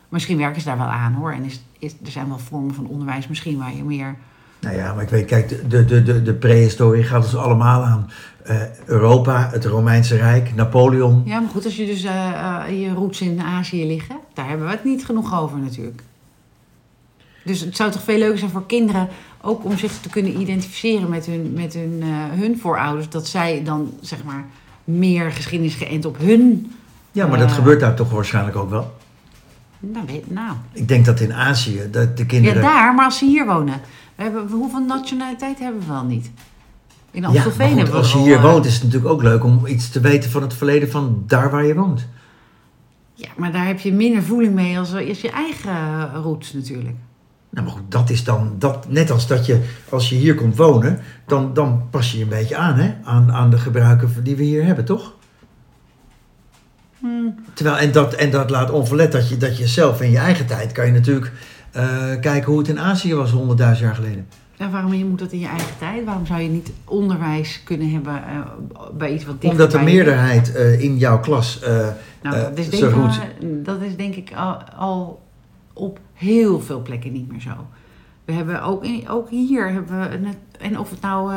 [0.09, 1.31] Misschien werken ze daar wel aan hoor.
[1.31, 4.15] En is, is, er zijn wel vormen van onderwijs misschien waar je meer.
[4.59, 8.09] Nou ja, maar ik weet, kijk, de, de, de, de, prehistorie gaat ons allemaal aan.
[8.43, 11.21] Eh, Europa, het Romeinse Rijk, Napoleon.
[11.25, 12.01] Ja, maar goed, als je dus
[12.81, 16.01] je roots in Azië liggen, daar hebben we het niet genoeg over natuurlijk.
[17.43, 19.07] Dus het zou toch veel leuker zijn voor kinderen,
[19.41, 22.07] ook om zich te kunnen identificeren met hun, met hun, eh,
[22.39, 24.45] hun voorouders, dat zij dan zeg maar
[24.83, 26.71] meer geschiedenis geënt op hun.
[27.11, 27.55] Ja, maar dat Eh.
[27.55, 28.93] gebeurt daar toch waarschijnlijk ook wel.
[29.79, 30.55] Nou, weet, nou.
[30.73, 32.61] Ik denk dat in Azië, dat de Ja, kinderen...
[32.61, 33.81] daar, maar als ze hier wonen.
[34.15, 36.31] We hebben, hoeveel nationaliteit hebben we wel niet?
[37.11, 39.21] In Ja, Amstelveen goed, hebben we als je hier eh, woont is het natuurlijk ook
[39.23, 42.07] leuk om iets te weten van het verleden van daar waar je woont.
[43.21, 46.95] Ja, maar daar heb je minder voeling mee als, als je eigen roots natuurlijk.
[47.49, 50.55] Nou, maar goed, dat is dan, dat, net als dat je, als je hier komt
[50.55, 52.93] wonen, dan, dan pas je je een beetje aan, hè?
[53.03, 55.13] Aan, aan de gebruiken die we hier hebben, toch?
[56.99, 57.35] Hmm.
[57.53, 60.45] Terwijl, en dat, en dat laat onverlet dat je, dat je zelf in je eigen
[60.45, 61.31] tijd kan je natuurlijk
[61.71, 64.27] eh, kijken hoe het in Azië was honderdduizend jaar geleden.
[64.69, 66.05] Waarom je moet dat in je eigen tijd?
[66.05, 68.39] Waarom zou je niet onderwijs kunnen hebben eh,
[68.97, 71.87] bij iets wat dichter Omdat de meerderheid eh, in jouw klas eh,
[72.21, 75.21] Nou, dat, is denk, ik, dat is denk ik al, al
[75.73, 77.67] op heel veel plekken niet meer zo.
[78.25, 81.33] We hebben ook, in- ook hier hebben we net, en of het nou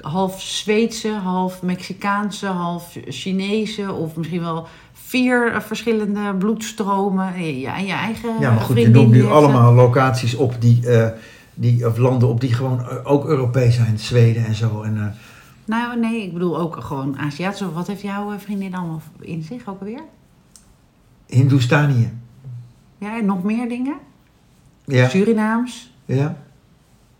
[0.00, 7.56] half Zweedse, half Mexicaanse, half Chinese of misschien wel vier verschillende bloedstromen.
[7.58, 10.80] Ja, en je eigen Ja, maar goed, je noemt nu allemaal locaties op die,
[11.60, 13.98] die, of landen op die gewoon eh, ook Europees zijn.
[13.98, 14.82] Zweden en zo.
[14.82, 15.06] En, eh,
[15.64, 17.66] Nou, nee, ik bedoel ook gewoon Aziatisch.
[17.72, 20.02] Wat heeft jouw eh, vriendin allemaal in zich ook alweer?
[21.26, 22.12] Hindoestanië.
[22.98, 23.96] Ja, en nog meer dingen?
[24.84, 25.92] Ja, Surinaams.
[26.04, 26.36] ja.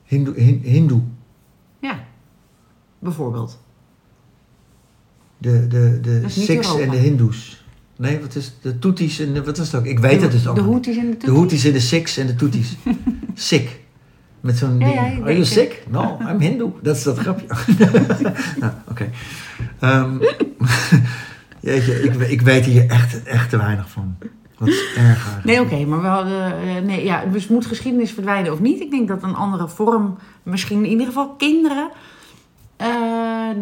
[0.04, 0.34] Hindoe.
[0.34, 1.00] Hin, Hindoe.
[1.78, 1.98] Ja,
[2.98, 3.58] bijvoorbeeld.
[5.38, 7.64] De, de, de Dat Sikhs en de Hindoes.
[7.96, 9.86] Nee, wat is de Toeties en de, wat is het ook?
[9.86, 10.62] Ik weet het dus ook De.
[10.62, 11.36] Houthis en de De Tutsis.
[11.36, 12.76] Houthis en de Sikhs en de Toeties.
[13.34, 13.70] Sikh.
[14.40, 14.92] Met zo'n ding.
[14.94, 15.82] ja, Are you sick?
[15.88, 16.64] No, I'm Hindu.
[16.82, 17.46] Dat is dat grapje.
[18.60, 19.10] nou, oké.
[19.78, 20.10] Ehm,
[21.60, 24.16] jeetje, ik, ik weet hier echt, echt te weinig van.
[24.58, 25.38] Wat is erg.
[25.44, 26.42] Nee, oké, maar we hadden.
[26.52, 28.80] eh, nee, ja, dus moet geschiedenis verdwijnen of niet?
[28.80, 31.90] Ik denk dat een andere vorm, misschien in ieder geval kinderen.
[32.76, 32.86] eh,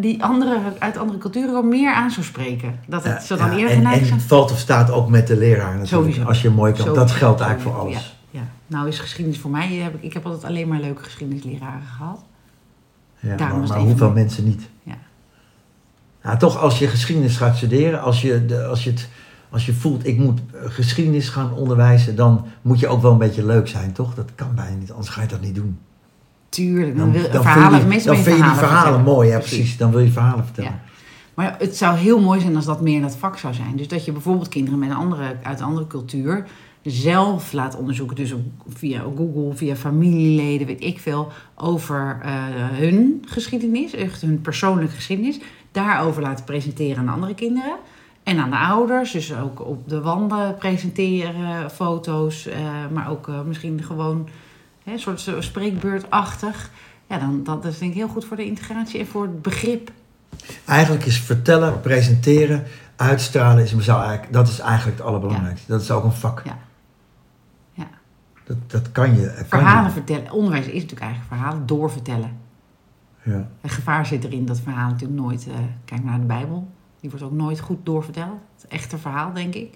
[0.01, 2.79] die andere, uit andere culturen wel meer aan zou spreken.
[2.87, 4.19] Dat het Ja, zo dan eerder en, geneigd en zijn.
[4.19, 5.89] het valt of staat ook met de leraar natuurlijk.
[5.89, 6.23] Sowieso.
[6.23, 6.95] Als je mooi kan.
[6.95, 8.16] Dat geldt eigenlijk voor alles.
[8.67, 12.25] Nou is geschiedenis voor mij, heb ik, ik heb altijd alleen maar leuke geschiedenisleraren gehad.
[13.21, 14.69] Ja, Daarom maar, maar hoeveel mensen niet?
[14.83, 14.99] Ja.
[16.23, 19.09] Ja, toch als je geschiedenis gaat studeren, als je, de, als je, het,
[19.51, 23.19] als je voelt ik moet eh, geschiedenis gaan onderwijzen, dan moet je ook wel een
[23.19, 24.15] beetje leuk zijn, toch?
[24.15, 25.79] Dat kan bijna niet, anders ga je dat niet doen.
[26.49, 29.03] Tuurlijk, dan, Dan, verhalen, vind je, dan vind je die verhalen vertellen.
[29.03, 29.77] mooi, ja precies.
[29.77, 30.71] Dan wil je verhalen vertellen.
[30.71, 30.81] Ja.
[31.35, 33.77] Maar het zou heel mooi zijn als dat meer in dat vak zou zijn.
[33.77, 36.47] Dus dat je bijvoorbeeld kinderen met een andere, uit een andere cultuur
[36.87, 38.17] zelf laat onderzoeken.
[38.17, 38.35] Dus
[38.69, 42.33] via Google, via familieleden, weet ik veel, over eh,
[42.71, 45.41] hun geschiedenis, echt hun persoonlijke geschiedenis.
[45.73, 47.77] Daarover laten presenteren aan andere kinderen.
[48.23, 52.59] En aan de ouders, dus ook op de wanden presenteren, foto's, eh,
[52.93, 54.29] maar ook eh, misschien gewoon
[54.85, 56.71] hè, een soort spreekbeurtachtig.
[57.09, 59.91] Ja, dan, dat is denk ik heel goed voor de integratie en voor het begrip
[60.65, 62.65] Eigenlijk is vertellen, presenteren,
[62.97, 63.75] uitstralen, is,
[64.31, 65.73] dat is eigenlijk het allerbelangrijkste.
[65.73, 66.43] Dat is ook een vak.
[66.45, 66.59] Ja.
[68.47, 69.33] Dat, dat kan je.
[69.37, 69.91] Kan Verhalen je.
[69.91, 70.31] vertellen.
[70.33, 72.31] Onderwijs is natuurlijk eigenlijk verhalen doorvertellen.
[73.23, 73.49] Ja.
[73.61, 75.47] Het gevaar zit erin dat verhalen natuurlijk nooit...
[75.49, 75.55] eh,
[75.85, 76.69] kijk naar de Bijbel.
[77.01, 78.39] Die wordt ook nooit goed doorverteld.
[78.61, 79.75] Het echte verhaal, denk ik.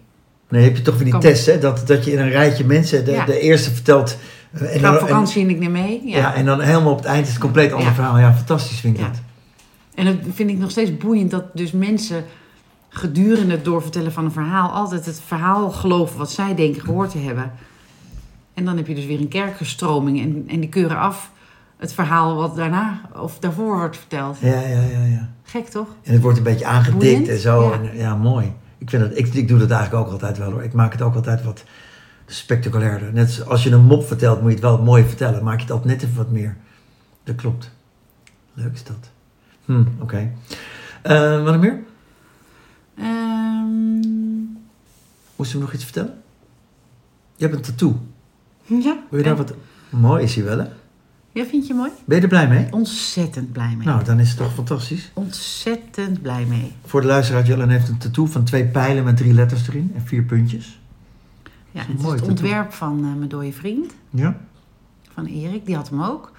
[0.49, 1.59] Nee, heb je toch weer die Kan- test, hè?
[1.59, 3.25] Dat, dat je in een rijtje mensen, de, Ja.
[3.25, 4.17] de eerste vertelt.
[4.53, 6.03] eh, En dan, vakantie en ik neem mee.
[6.09, 6.17] Ja.
[6.19, 6.35] ja.
[6.35, 8.19] en dan helemaal op het eind is het een compleet ander verhaal.
[8.19, 9.09] Ja, fantastisch vind ik Ja.
[9.09, 9.21] dat.
[9.95, 12.25] En dat vind ik nog steeds boeiend dat dus mensen
[12.89, 17.19] gedurende het doorvertellen van een verhaal altijd het verhaal geloven wat zij denken gehoord te
[17.19, 17.53] hebben.
[18.61, 21.31] En dan heb je dus weer een kerkgestroming en, en die keuren af
[21.77, 24.39] het verhaal wat daarna of daarvoor wordt verteld.
[24.41, 25.31] Ja, ja, ja, ja.
[25.43, 25.89] Gek toch?
[26.03, 27.63] En het wordt een beetje aangedikt Boeiend, en zo.
[27.63, 27.73] ja.
[27.73, 28.53] En, ja, mooi.
[28.79, 30.63] Ik, vind dat, ik, ik doe dat eigenlijk ook altijd wel hoor.
[30.63, 31.65] Ik maak het ook altijd wat
[32.27, 33.13] spectaculairder.
[33.13, 35.45] Net als je een mop vertelt, moet je het wel mooi vertellen.
[35.45, 36.57] Maak je het altijd net even wat meer.
[37.25, 37.71] Dat klopt.
[38.53, 39.11] Leuk is dat.
[39.65, 40.33] Hm, oké.
[41.03, 41.79] Eh, wat nog meer?
[42.99, 43.99] Ehm,
[45.37, 46.23] Moesten we nog iets vertellen?
[47.37, 48.01] Je hebt een tattoo.
[48.79, 48.97] Ja.
[49.09, 49.55] Wil je daar wat...
[49.91, 50.65] Mooi is hij wel, hè?
[51.33, 51.91] Ja, vind je mooi?
[52.05, 52.67] Ben je er blij mee?
[52.71, 53.87] Ontzettend blij mee.
[53.87, 55.11] Nou, dan is het toch fantastisch.
[55.15, 56.73] Ontzettend blij mee.
[56.87, 60.03] Voor de luisteraar, Jellen heeft een tattoo van twee pijlen met drie letters erin en
[60.05, 60.81] vier puntjes.
[61.71, 62.29] Ja, is het is het tattoo.
[62.29, 64.37] ontwerp van eh, mijn dode vriend, Ja?
[65.15, 65.67] van Erik.
[65.67, 66.33] Die had hem ook.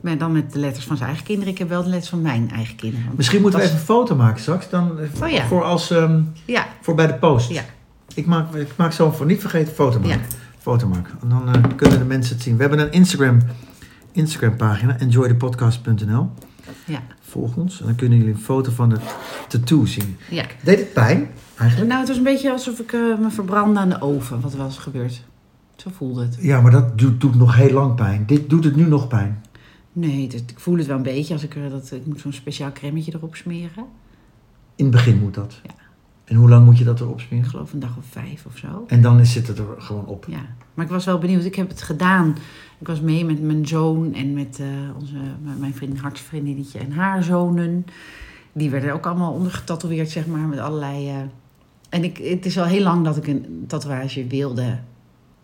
[0.00, 1.52] Maar dan met de letters van zijn eigen kinderen.
[1.52, 3.06] Ik heb wel de letters van mijn eigen kinderen.
[3.16, 4.70] Misschien moeten we dat even een foto maken straks.
[4.70, 5.46] Dan, eh, Oh ja.
[5.46, 7.50] Voor, als, ehm, Ja, voor bij de post.
[7.50, 7.62] Ja.
[8.14, 10.18] Ik, maak, ik maak zo voor niet vergeten foto maken.
[10.20, 10.36] Ja.
[10.62, 11.14] Foto maken.
[11.22, 12.54] En dan eh, kunnen de mensen het zien.
[12.54, 13.38] We hebben een Instagram,
[14.12, 14.98] Instagram pagina.
[14.98, 16.30] Enjoythepodcast.nl
[16.86, 17.80] ja, Volg ons.
[17.80, 19.02] En dan kunnen jullie een foto van het
[19.48, 20.16] tattoo zien.
[20.30, 20.44] ja.
[20.62, 21.88] Deed het pijn eigenlijk?
[21.88, 24.40] Nou, het was een beetje alsof ik eh, me verbrandde aan de oven.
[24.40, 25.22] Wat was gebeurd.
[25.76, 26.36] Zo voelde het.
[26.40, 28.26] Ja, maar dat doet, doet nog heel lang pijn.
[28.26, 29.42] Dit doet het nu nog pijn.
[29.92, 31.32] Nee, ik voel het wel een beetje.
[31.32, 33.84] Als ik, er dat, ik moet zo'n speciaal cremmetje erop smeren.
[34.76, 35.60] In het begin moet dat.
[35.62, 35.81] Ja.
[36.32, 37.50] En hoe lang moet je dat erop Ik smeren?
[37.50, 38.84] geloof een dag of vijf of zo.
[38.86, 40.26] En dan zit het er gewoon op.
[40.28, 40.40] Ja,
[40.74, 41.44] maar ik was wel benieuwd.
[41.44, 42.36] Ik heb het gedaan.
[42.78, 44.66] Ik was mee met mijn zoon en met eh,
[45.00, 45.14] onze,
[45.58, 47.86] mijn vriendin, hartsvriendinnetje en haar zonen.
[48.52, 51.08] Die werden ook allemaal ondergetatoeëerd, zeg maar, met allerlei...
[51.08, 51.16] eh,
[51.88, 54.78] En ik, het is al heel lang dat ik een tatoeage wilde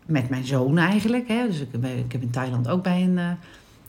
[0.07, 1.29] met mijn zoon eigenlijk.
[1.29, 1.46] Hè.
[1.46, 1.68] Dus ik,
[2.07, 3.31] ik heb in Thailand ook bij een eh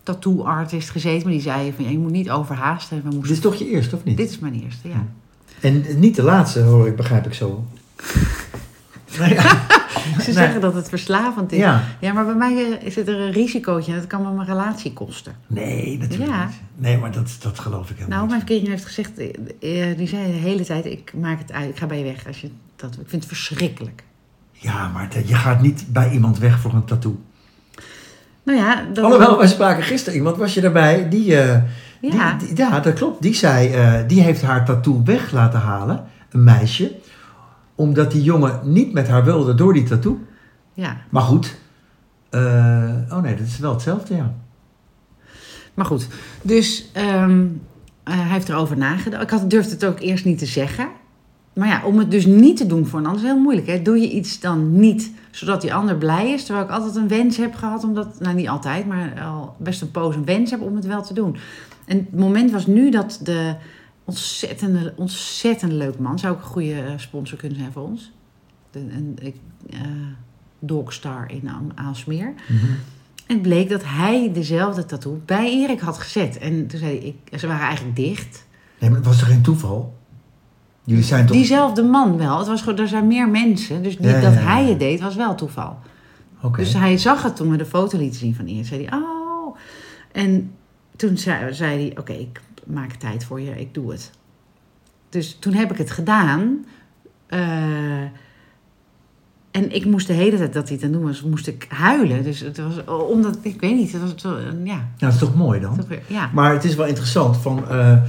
[0.04, 1.24] tattoo artist gezeten.
[1.24, 3.02] Maar die zei van, ja, je moet niet overhaasten.
[3.04, 4.18] We Dit is toch je eerste, of niet?
[4.18, 5.06] Dit is mijn eerste, ja.
[5.62, 7.66] En niet de laatste, hoor ik, begrijp ik zo.
[9.06, 9.42] Ja.
[10.20, 10.34] Ze Nee.
[10.34, 11.58] zeggen dat het verslavend is.
[11.60, 12.14] Ja, ja.
[12.14, 13.92] maar bij mij eh, zit er een risicootje.
[13.92, 15.34] en Dat kan me mijn relatie kosten.
[15.48, 16.46] Nee, natuurlijk Ja.
[16.46, 16.56] niet.
[16.76, 20.08] Nee, maar dat, dat geloof ik helemaal Nou, mijn vriendin heeft gezegd, eh, eh, die
[20.08, 22.28] zei de hele tijd, ik maak het uit, ik ga bij je weg.
[22.28, 24.04] Als je dat, ik vind het verschrikkelijk.
[24.52, 27.20] Ja, maar je gaat niet bij iemand weg voor een tattoo.
[28.44, 31.36] Nou ja, dat, Alhoewel, wij spraken gisteren iemand, was je daarbij, die...
[32.02, 33.22] ja, Die, die- ja, dat klopt.
[33.22, 36.96] Die zei, eh, die heeft haar tattoo weg laten halen, een meisje,
[37.76, 40.20] omdat die jongen niet met haar wilde door die tattoo.
[40.74, 40.98] ja.
[41.10, 41.58] Maar goed.
[42.30, 42.40] eh,
[43.10, 44.34] oh nee, dat is wel hetzelfde, ja.
[45.74, 46.08] Maar goed,
[46.42, 47.46] dus ehm,
[48.04, 49.24] eh, hij heeft erover nagedacht.
[49.24, 50.88] Ik had, durfde het ook eerst niet te zeggen.
[51.54, 53.68] Maar ja, om het dus niet te doen voor een ander is heel moeilijk.
[53.68, 53.82] Hè?
[53.82, 56.44] Doe je iets dan niet, zodat die ander blij is.
[56.46, 59.92] Terwijl ik altijd een wens heb gehad, omdat, nou niet altijd, maar al best een
[59.92, 61.38] poos een wens heb om het wel te doen.
[61.86, 63.56] En het moment was nu dat de
[64.06, 68.12] ontzettende, ontzettend leuk man, zou ook een goede eh, sponsor kunnen zijn voor ons.
[68.72, 69.36] De, een, ik,
[69.70, 69.80] eh,
[70.60, 72.34] Dogstar in Aal- Aalsmeer.
[72.48, 72.66] Mhm.
[73.28, 76.38] En het bleek dat hij dezelfde tattoo bij Erik had gezet.
[76.38, 78.46] En toen zei hij, ik, ze waren eigenlijk dicht.
[78.80, 79.98] Nee, maar het was toch geen toeval?
[80.90, 81.36] Jullie zijn toch...
[81.36, 82.38] Diezelfde man wel.
[82.38, 83.84] Het was gewoon, er zijn meer mensen.
[83.84, 85.78] Dus niet Ja, ja, dat hij het deed, was wel toeval.
[86.56, 88.66] Dus hij zag het toen we de foto lieten zien van Erik.
[88.66, 89.58] Zei hij, oh.
[90.12, 90.52] En
[90.96, 93.60] toen zei, zei hij, oké, ik maak tijd voor je.
[93.60, 94.12] Ik doe het.
[95.10, 96.66] Dus toen heb ik het gedaan.
[97.28, 98.04] Eh,
[99.52, 101.66] en ik moest de hele tijd dat hij het aan het doen was, moest ik
[101.70, 102.24] huilen.
[102.24, 104.52] Dus het was, omdat, ik weet niet, het was zo, ja.
[104.54, 105.78] Nou, dat is toch mooi dan?
[105.78, 106.30] toch ja.
[106.34, 108.00] Maar het is wel interessant van, eh, eh,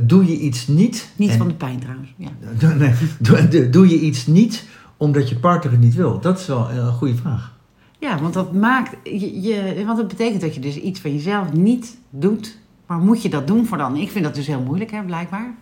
[0.00, 1.10] doe je iets niet...
[1.16, 2.14] Niet en- van de pijn trouwens.
[2.16, 2.28] Ja.
[2.58, 4.64] Doe- nee, doe, doe- doe je iets niet
[4.96, 6.20] omdat je partner het niet wil?
[6.20, 7.56] Dat is wel een goede vraag.
[7.98, 11.52] Ja, want dat maakt je, je, want dat betekent dat je dus iets van jezelf
[11.52, 12.58] niet doet.
[12.86, 13.96] Maar moet je dat doen voor dan?
[13.96, 15.54] Ik vind dat dus heel moeilijk, hè, blijkbaar.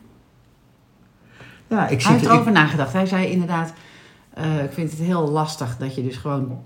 [1.69, 2.09] Ja, ik Hij zit...
[2.11, 2.93] heeft ik- erover nagedacht.
[2.93, 3.73] Hij zei inderdaad,
[4.37, 6.59] eh, ik vind het heel lastig dat je dus gewoon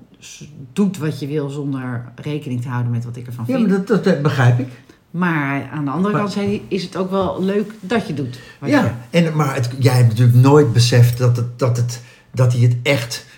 [0.73, 3.69] doet wat je wil zonder rekening te houden met wat ik ervan ja, vind.
[3.69, 4.69] maar Maar, dat, dat begrijp ik.
[5.73, 8.39] aan de andere Maar- kant zei is het ook wel leuk dat je doet.
[8.59, 12.03] wat je- Ja, en, maar het, jij hebt natuurlijk nooit beseft dat, het, dat, het,
[12.33, 13.29] dat hij het echt...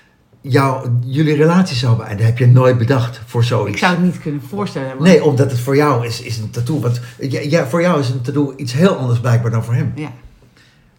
[0.45, 2.19] Jou, jullie relatie zou beëindigen.
[2.33, 3.73] Dat heb je nooit bedacht voor zoiets.
[3.73, 5.03] Ik zou het niet kunnen voorstellen.
[5.03, 6.81] Nee, omdat het voor jou is, is een tattoo.
[6.81, 9.93] Want ja, ja, voor jou is een tattoo iets heel anders blijkbaar dan voor hem.
[9.95, 10.13] Ja.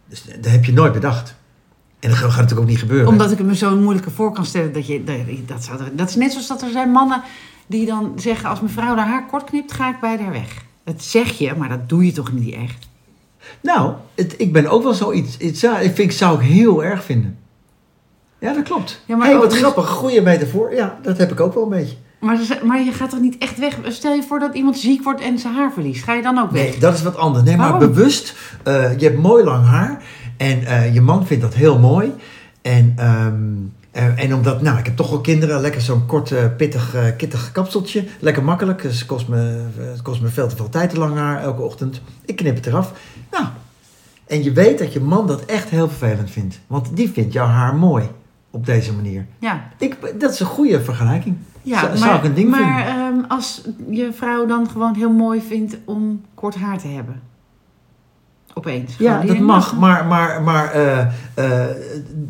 [0.10, 1.36] Dus dat heb je nooit bedacht.
[2.04, 3.08] En dat gaat natuurlijk ook niet gebeuren.
[3.08, 5.04] Omdat ik het me zo moeilijker voor kan stellen dat je.
[5.04, 7.22] Dat, dat, zou, dat is net zoals dat er zijn mannen
[7.68, 10.66] die dan zeggen: als mijn vrouw haar haar kort knipt, ga ik bij haar weg.
[10.84, 12.88] Dat zeg je, maar dat doe je toch niet echt?
[13.62, 15.38] Nou, het, ik ben ook wel zoiets.
[15.38, 17.38] iets zou- ik vind, zou ik heel erg vinden.
[18.40, 19.02] Ja, dat klopt.
[19.06, 19.90] Ja, maar hey, ook wat grappig.
[19.90, 20.76] Goeie metafoor.
[20.76, 21.96] Ja, dat heb ik ook wel een beetje.
[22.20, 23.78] Maar, maar je gaat toch niet echt weg?
[23.88, 26.04] Stel je voor dat iemand ziek wordt en zijn haar verliest.
[26.04, 26.62] Ga je dan ook weg?
[26.70, 27.44] Nee, dat is wat anders.
[27.46, 28.36] Nee, maar bewust.
[28.64, 30.04] eh, je hebt mooi lang haar.
[30.44, 32.14] En eh, je man vindt dat heel mooi.
[32.62, 33.34] En, ehm,
[33.92, 35.62] eh, en omdat, nou, ik heb toch wel kinderen.
[35.62, 38.04] Lekker zo'n kort, eh, pittig, kittig kapseltje.
[38.20, 38.82] Lekker makkelijk.
[38.82, 41.62] Dus het kost, me, het kost me veel te veel tijd te lang haar elke
[41.62, 42.02] ochtend.
[42.26, 42.94] Ik knip het eraf.
[43.32, 43.46] Nou,
[44.28, 46.60] en je weet dat je man dat echt heel vervelend vindt.
[46.68, 48.06] Want die vindt jouw haar mooi.
[48.52, 49.26] Op deze manier.
[49.40, 51.36] Ja, Ik, dat is een goede vergelijking.
[51.62, 52.96] ja Zou- maar, zou ik een ding maar vinden.
[52.96, 57.22] ehm, als je vrouw dan gewoon heel mooi vindt om kort haar te hebben.
[58.54, 58.96] Opeens.
[58.98, 61.00] Ja, dat mag, maar, maar, maar eh,
[61.34, 61.76] eh,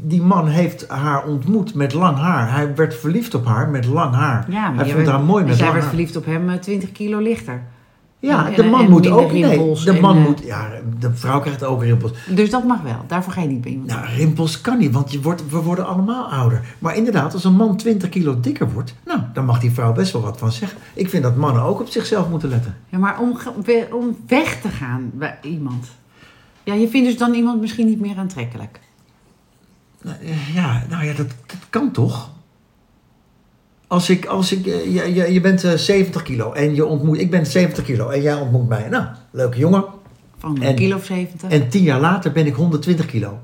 [0.02, 2.52] die man heeft haar ontmoet met lang haar.
[2.52, 4.46] Hij werd verliefd op haar met lang haar.
[4.50, 5.94] Ja, maar Hij vond werd- haar mooi met zij lang werd haar.
[5.96, 7.62] verliefd op hem eh, 20 kilo lichter.
[8.20, 9.32] Ja, En- de man en moet ook.
[9.32, 10.42] Nee, rimpels de man eh, moet.
[10.46, 10.68] Ja,
[11.00, 12.12] de vrouw krijgt ook rimpels.
[12.30, 13.04] Dus dat mag wel.
[13.08, 13.90] Daarvoor ga je niet bij iemand.
[13.90, 16.62] Nou, rimpels kan niet, want je wordt, we worden allemaal ouder.
[16.80, 20.14] Maar inderdaad, als een man 20 kilo dikker wordt, nou, dan mag die vrouw best
[20.14, 20.78] wel wat van zeggen.
[20.94, 22.76] Ik vind dat mannen ook op zichzelf moeten letten.
[22.90, 23.38] Ja, maar om,
[23.92, 25.86] om weg te gaan bij iemand.
[26.64, 28.80] Ja, je vindt dus dan iemand misschien niet meer aantrekkelijk.
[30.02, 32.32] Nou, eh, Ja, nou ja, dat, dat kan toch?
[33.88, 37.18] Als ik, als ik, eh, je, je, je bent eh, 70 kilo en je ontmoet,
[37.20, 38.90] ik ben 70 kilo en jij ontmoet mij.
[38.90, 39.86] Nou, leuke jongen.
[40.38, 41.50] Van een En- kilo of 70.
[41.50, 43.40] En tien jaar later ben ik 120 kilo.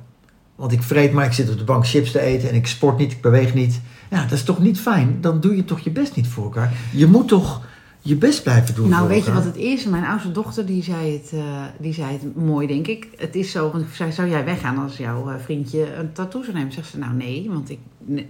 [0.56, 2.98] Want ik vreet maar, ik zit op de bank chips te eten en ik sport
[2.98, 3.82] niet, ik beweeg niet.
[4.10, 5.18] Ja, dat is toch niet fijn?
[5.22, 6.74] Dan doe je toch je best niet voor elkaar.
[6.92, 7.62] Je moet toch
[8.10, 9.86] je best blijven doen nou, weet je wat het is?
[9.86, 13.08] Mijn oudste dochter die zei, het, eh, die zei het mooi, denk ik.
[13.16, 16.44] Het is zo, want ik zei, zou jij weggaan als jouw eh, vriendje een tattoo
[16.44, 16.72] zou nemen?
[16.72, 17.80] Zegt ze, nou nee, want ik,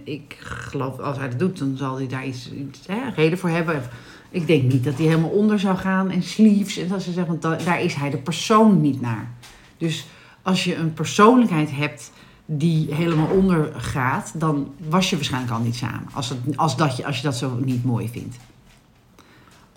[0.04, 3.48] ik geloof, als hij dat doet, dan zal hij daar iets, iets hè, reden voor
[3.48, 3.82] hebben.
[4.30, 6.76] Ik denk niet dat hij helemaal onder zou gaan en sleeves.
[6.76, 9.30] En dat ze zegt, want da- daar is hij de persoon niet naar.
[9.78, 10.06] Dus
[10.42, 12.10] als je een persoonlijkheid hebt
[12.46, 16.08] die helemaal onder gaat, dan was je waarschijnlijk al niet samen.
[16.12, 18.36] Als, het, als, dat je, als je dat zo niet mooi vindt.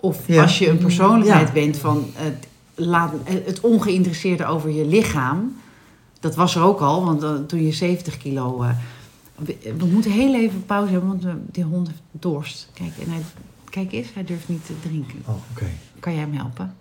[0.04, 0.42] Of Ja.
[0.42, 1.52] als je een persoonlijkheid Ja.
[1.52, 5.56] bent van het, laat, het ongeïnteresseerde over je lichaam.
[6.20, 8.62] Dat was er ook al, want eh, toen je 70 kilo.
[8.62, 8.70] eh,
[9.34, 12.68] we, we moeten heel even pauze hebben, want eh, die hond heeft dorst.
[12.74, 13.20] Kijk, en hij,
[13.70, 15.22] kijk eens, hij durft niet te drinken.
[15.24, 15.66] Oh, oké.
[16.00, 16.74] Kan jij hem helpen?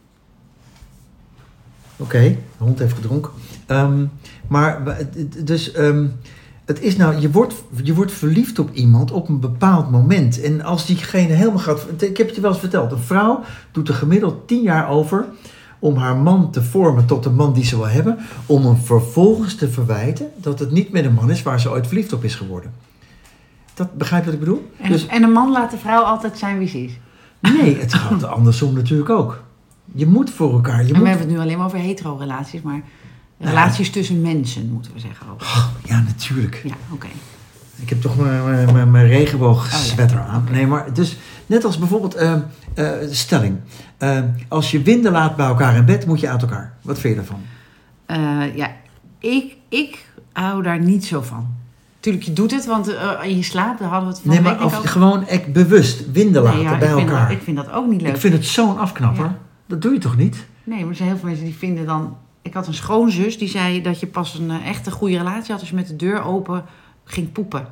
[1.98, 2.20] Oké,
[2.58, 3.32] de hond heeft gedronken.
[3.66, 4.06] Ehm,
[4.48, 4.98] maar,
[5.44, 6.08] dus, ehm,
[6.66, 10.42] het is nou, je wordt, je wordt verliefd op iemand op een bepaald moment.
[10.42, 11.86] En als diegene helemaal gaat...
[11.98, 12.92] Ik heb het je wel eens verteld.
[12.92, 15.26] Een vrouw doet er gemiddeld tien jaar over
[15.80, 18.18] om haar man te vormen tot de man die ze wil hebben.
[18.46, 21.88] Om hem vervolgens te verwijten dat het niet meer de man is waar ze ooit
[21.88, 22.74] verliefd op is geworden.
[23.74, 24.72] Dat begrijp je wat ik bedoel?
[24.82, 27.00] En, Dus en een man laat de vrouw altijd zijn wie ze is.
[27.40, 29.44] nee, het gaat andersom natuurlijk ook.
[29.94, 30.82] Je moet voor elkaar.
[30.82, 32.84] Je En moet we hebben het nu alleen maar over hetero-relaties, maar
[33.40, 35.42] Relaties tussen mensen, moeten we zeggen ook.
[35.42, 36.62] Oh, ja, natuurlijk.
[36.64, 37.08] Ja, oké.
[37.76, 39.66] Ik heb toch mijn, mijn, mijn, Oh,
[40.08, 40.26] ja.
[40.28, 40.48] aan.
[40.52, 42.34] Nee, maar dus net als bijvoorbeeld eh,
[42.74, 43.58] eh, stelling.
[43.98, 46.74] Eh, als je winden laat bij elkaar in bed, moet je uit elkaar.
[46.82, 47.42] Wat vind je daarvan?
[48.06, 48.72] Eh, ja,
[49.20, 51.48] ik, ik hou daar niet zo van.
[52.00, 54.44] Tuurlijk, je doet het, want eh, in je slaap, daar hadden we het van Nee,
[54.44, 54.86] de maar of ook.
[54.86, 57.28] gewoon echt bewust winden laten Nee, ja, bij ik vind elkaar.
[57.28, 58.14] Dat, ik vind dat ook niet leuk.
[58.14, 59.26] Ik vind het zo'n afknapper.
[59.26, 59.38] Ja.
[59.68, 60.46] Dat doe je toch niet?
[60.64, 62.18] Nee, maar er zijn heel veel mensen die vinden dan...
[62.44, 65.60] Ik had een schoonzus die zei dat je pas een eh, echte goede relatie had...
[65.60, 66.66] als je met de deur open
[67.04, 67.68] ging poepen.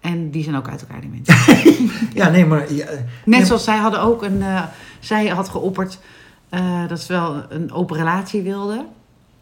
[0.00, 1.34] En die zijn ook uit elkaar, die mensen.
[2.20, 2.72] Ja, nee, maar...
[2.72, 2.86] ja,
[3.24, 4.42] Net zoals zij hadden ook een...
[4.42, 4.62] eh,
[5.00, 5.98] zij had geopperd
[6.48, 8.86] eh, dat ze wel een open relatie wilde.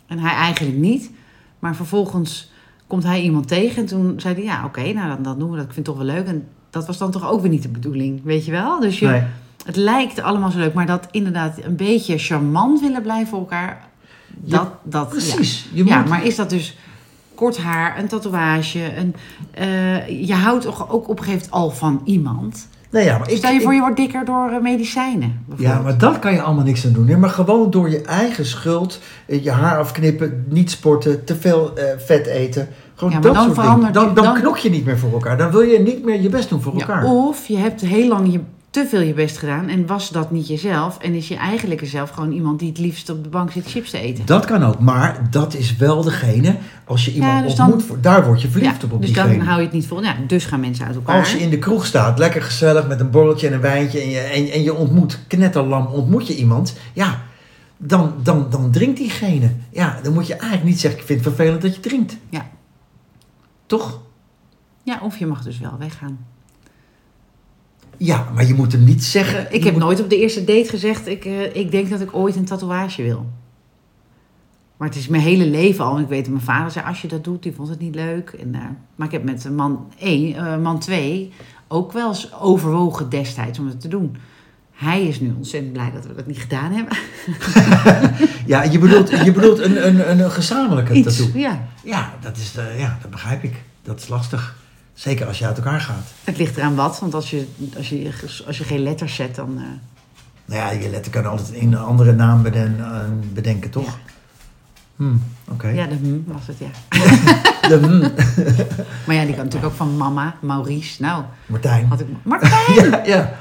[0.06, 1.10] En hij eigenlijk niet.
[1.58, 2.50] Maar vervolgens
[2.86, 3.76] komt hij iemand tegen.
[3.76, 5.66] En toen zei hij, ja, oké, nou dan, dan doen we dat.
[5.66, 6.26] Ik vind het toch wel leuk.
[6.26, 8.80] En dat was dan toch ook weer niet de bedoeling, weet je wel?
[8.80, 9.22] Dus je, nee.
[9.64, 10.74] het lijkt allemaal zo leuk.
[10.74, 13.90] Maar dat inderdaad een beetje charmant willen blijven voor elkaar...
[14.40, 15.08] Dat, dat.
[15.08, 15.68] Precies.
[15.72, 16.76] Ja, moet, maar is dat dus
[17.34, 18.96] kort haar, een tatoeage?
[18.96, 19.14] Een,
[19.50, 22.68] eh, je houdt toch ook op een gegeven moment al van iemand?
[22.90, 25.44] Nee, ja, maar ik, Stel je ik- voor, je wordt dikker door eh, medicijnen.
[25.56, 27.18] Ja, maar dat kan je allemaal niks aan doen.
[27.20, 32.26] Maar gewoon door je eigen schuld, eh, je haar afknippen, niet sporten, te veel vet
[32.26, 32.68] eten.
[32.94, 33.92] Gewoon Ja, dat dan soort dingen.
[33.92, 35.38] Dan, dan, dan- knok je niet meer voor elkaar.
[35.38, 37.04] Dan wil je niet meer je best doen voor Ja, elkaar.
[37.04, 38.40] of je hebt heel lang je,
[38.72, 40.98] te veel je best gedaan en was dat niet jezelf.
[40.98, 43.90] En is je eigenlijke zelf gewoon iemand die het liefst op de bank zit chips
[43.90, 44.26] te eten.
[44.26, 48.26] Dat kan ook, maar dat is wel degene, als je iemand dus ontmoet, voor- daar
[48.26, 50.02] word je verliefd Ja, op, op dus dan hou je het niet vol.
[50.02, 51.18] Ja, dus gaan mensen uit elkaar.
[51.18, 54.08] Als je in de kroeg staat, lekker gezellig met een borreltje en een wijntje en
[54.10, 57.22] je, en, en je ontmoet, knetterlam ontmoet je iemand, ja,
[57.76, 59.50] dan, dan, dan drinkt diegene.
[59.70, 62.16] Ja, dan moet je eigenlijk niet zeggen, ik vind het vervelend dat je drinkt.
[62.28, 62.46] Ja.
[63.66, 64.00] Toch?
[64.82, 66.18] Ja, of je mag dus wel weggaan.
[68.04, 69.46] Ja, maar je moet hem niet zeggen.
[69.54, 72.14] Ik heb moet- nooit op de eerste date gezegd, ik, eh, ik denk dat ik
[72.14, 73.26] ooit een tatoeage wil.
[74.76, 75.96] Maar het is mijn hele leven al.
[75.96, 77.94] En ik weet dat mijn vader zei, als je dat doet, die vond het niet
[77.94, 78.30] leuk.
[78.40, 78.60] En, eh,
[78.96, 81.32] maar ik heb met man 1, eh, man 2
[81.68, 84.16] ook wel eens overwogen destijds om het te doen.
[84.72, 86.96] Hij is nu ontzettend blij dat we dat niet gedaan hebben.
[88.46, 91.40] Ja, je bedoelt, je bedoelt een, een, een, gezamenlijke Iets, tattoo.
[91.40, 91.68] ja.
[91.84, 93.54] Ja, dat, is, ja, dat begrijp ik.
[93.82, 94.56] Dat is lastig.
[94.94, 96.06] Zeker als je uit elkaar gaat.
[96.24, 98.10] Het ligt eraan wat, want als je, als je,
[98.46, 99.56] als je geen letters zet, dan...
[99.58, 99.64] eh,
[100.44, 103.00] Nou ja, je letter kan altijd een andere naam beden, eh,
[103.32, 103.84] bedenken, toch?
[103.86, 103.92] Ja.
[104.96, 105.14] Hm,
[105.48, 105.68] oké.
[105.68, 106.70] Ja, de hm was het, ja.
[107.68, 108.00] De, hm,
[109.06, 111.02] Maar ja, die kan natuurlijk ook van mama, Maurice.
[111.02, 111.86] Nou, Martijn.
[111.86, 112.06] had ik...
[112.22, 112.90] Martijn!
[112.90, 113.32] Ja, ja.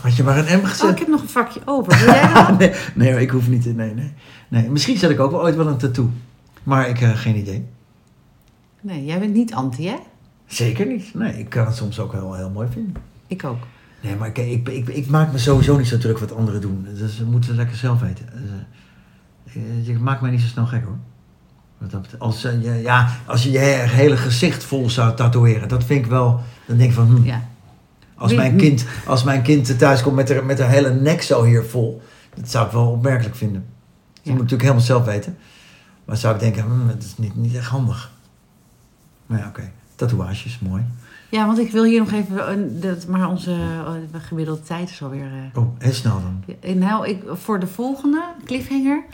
[0.00, 0.84] Had je maar een M gezet?
[0.84, 1.98] Oh, ik heb nog een vakje over.
[1.98, 2.58] Wil jij dat?
[2.58, 3.62] nee, nee, ik hoef niet.
[3.62, 4.12] te- Nee, nee.
[4.48, 6.10] nee, misschien zet ik ook wel ooit wel een tattoo.
[6.62, 7.66] Maar ik heb geen idee.
[8.80, 9.96] Nee, jij bent niet anti, hè?
[10.50, 11.14] Zeker niet.
[11.14, 12.94] Nee, ik kan het soms ook wel heel mooi vinden.
[13.26, 13.58] Ik ook.
[14.00, 16.86] Nee, maar ik, ik, ik, ik maak me sowieso niet zo druk wat anderen doen.
[16.94, 18.26] Dus ze moeten het lekker zelf weten.
[19.44, 20.96] Dus, je maakt mij niet zo snel gek hoor.
[21.78, 22.22] Wat dat betreft.
[22.22, 26.10] Als, eh, je, ja, als je je hele gezicht vol zou tatoeëren, dat vind ik
[26.10, 26.40] wel.
[26.66, 27.44] Dan denk ik van, hm, Ja.
[28.14, 31.44] als, mijn kind, als mijn kind thuis komt met haar, met haar hele nek zo
[31.44, 32.02] hier vol,
[32.34, 33.64] dat zou ik wel opmerkelijk vinden.
[33.64, 34.30] Dat Ja.
[34.32, 35.36] moet ik natuurlijk helemaal zelf weten.
[36.04, 38.10] Maar zou ik denken, hm, dat is niet, niet echt handig.
[39.26, 39.70] Maar ja, oké.
[40.00, 40.82] Tatoeages, mooi.
[41.28, 42.50] Ja, want ik wil hier nog even...
[42.52, 45.24] een- dat, maar onze eh, gemiddelde tijd is alweer...
[45.52, 46.78] eh, Oh, heel snel dan.
[46.78, 49.04] Nou, ik, voor de volgende cliffhanger,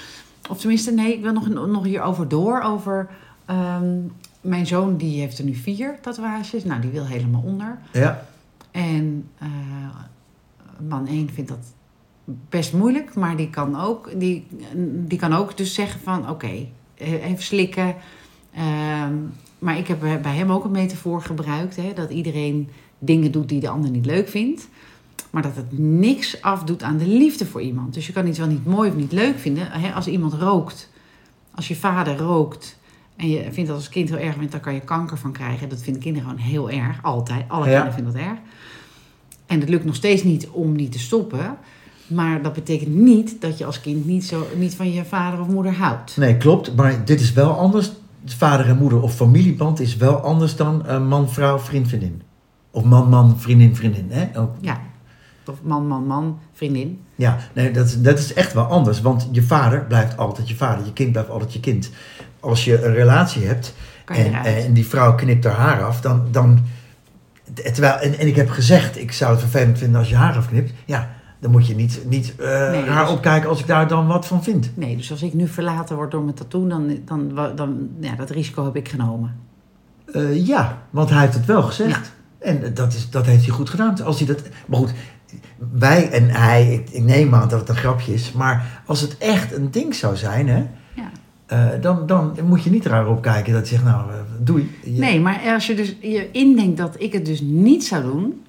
[0.50, 2.60] of tenminste, nee, ik wil nog, nog hierover door.
[2.62, 3.08] Over
[3.44, 3.94] ehm,
[4.40, 6.64] mijn zoon, die heeft er nu vier tatoeages.
[6.64, 7.78] Nou, die wil helemaal onder.
[7.92, 8.22] Ja,
[8.70, 9.48] En eh,
[10.88, 11.72] man 1 vindt dat
[12.48, 14.46] best moeilijk, maar die kan ook, die,
[15.06, 17.94] die kan ook dus zeggen van oké, eh, even slikken.
[18.54, 19.14] Ehm,
[19.58, 23.60] maar ik heb bij hem ook een metafoor gebruikt, hè, dat iedereen dingen doet die
[23.60, 24.68] de ander niet leuk vindt.
[25.30, 27.94] Maar dat het niks afdoet aan de liefde voor iemand.
[27.94, 29.66] Dus je kan iets wel niet mooi of niet leuk vinden.
[29.70, 30.90] Hè, als iemand rookt,
[31.54, 32.78] als je vader rookt
[33.16, 35.68] en je vindt dat als kind heel erg vindt, dan kan je kanker van krijgen.
[35.68, 37.44] Dat vinden kinderen gewoon heel erg, altijd.
[37.48, 37.70] Alle Ja.
[37.70, 38.38] kinderen vinden dat erg.
[39.46, 41.56] En het lukt nog steeds niet om niet te stoppen.
[42.06, 45.46] Maar dat betekent niet dat je als kind niet, zo, niet van je vader of
[45.48, 46.16] moeder houdt.
[46.16, 46.76] nee, klopt.
[46.76, 47.92] Maar dit is wel anders.
[48.34, 52.22] Vader en moeder of familieband is wel anders dan eh, man, vrouw, vriend, vriendin.
[52.70, 54.06] Of man, man, vriendin, vriendin.
[54.10, 54.38] Hè?
[54.40, 54.54] Ook.
[54.60, 54.80] Ja.
[55.46, 57.00] Of man, man, man, vriendin.
[57.14, 59.00] Ja, nee, dat, is- dat is echt wel anders.
[59.00, 60.84] Want je vader blijft altijd je vader.
[60.84, 61.90] Je kind blijft altijd je kind.
[62.40, 63.74] Als je een relatie hebt
[64.06, 64.64] en, eruit.
[64.64, 66.22] en die vrouw knipt haar haar af, dan.
[66.30, 66.60] dan
[67.54, 70.72] terwijl, en, en ik heb gezegd, ik zou het vervelend vinden als je haar afknipt.
[70.84, 71.10] Ja,
[71.40, 74.26] dan moet je niet, niet eh, Nee, haar dus- opkijken als ik daar dan wat
[74.26, 74.70] van vind.
[74.74, 78.30] Nee, dus als ik nu verlaten word door mijn tattoo, dan, dan, dan, ja, dat
[78.30, 79.34] risico heb ik genomen.
[80.12, 82.12] Eh, ja, want hij heeft het wel gezegd.
[82.38, 84.02] En dat, is, dat heeft hij goed gedaan.
[84.02, 84.92] Als hij dat, maar goed,
[85.72, 88.32] wij en hij, ik, ik neem aan dat het een grapje is.
[88.32, 90.64] Maar als het echt een ding zou zijn, hè,
[90.94, 91.10] Ja.
[91.46, 94.10] eh, dan, dan moet je niet raar opkijken dat je zegt, nou,
[94.40, 94.76] doei.
[94.84, 98.42] Je- Nee, maar als je dus je indenkt dat ik het dus niet zou doen,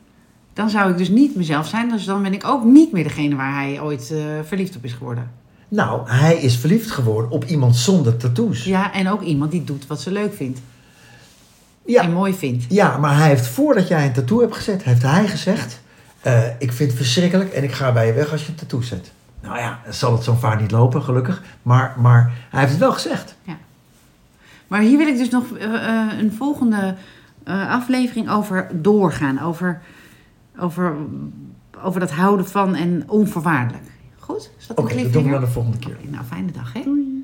[0.58, 1.90] dan zou ik dus niet mezelf zijn.
[1.90, 4.94] Dus dan ben ik ook niet meer degene waar hij ooit eh, verliefd op is
[4.94, 5.32] geworden.
[5.68, 8.64] Nou, hij is verliefd geworden op iemand zonder tattoos.
[8.64, 10.60] Ja, en ook iemand die doet wat ze leuk vindt
[11.88, 12.66] en ja, mooi vindt.
[12.70, 15.82] ja, maar hij heeft voordat jij een tattoo hebt gezet, heeft hij gezegd,
[16.22, 18.82] eh, ik vind het verschrikkelijk en ik ga bij je weg als je een tattoo
[18.82, 19.12] zet.
[19.42, 21.44] Nou ja, zal het zo vaak niet lopen, gelukkig.
[21.62, 23.36] Maar, maar hij heeft het wel gezegd.
[24.68, 25.70] Maar hier wil ik dus nog eh,
[26.20, 26.96] een volgende
[27.70, 29.42] aflevering over doorgaan.
[29.42, 29.82] Over,
[30.60, 30.96] over,
[31.84, 33.84] over dat houden van en onvoorwaardelijk.
[34.20, 34.52] Goed?
[34.58, 35.98] Is dat een Oké, dat doen we dan de volgende keer.
[36.02, 36.82] Nou, fijne dag hè.
[36.84, 37.17] Doei.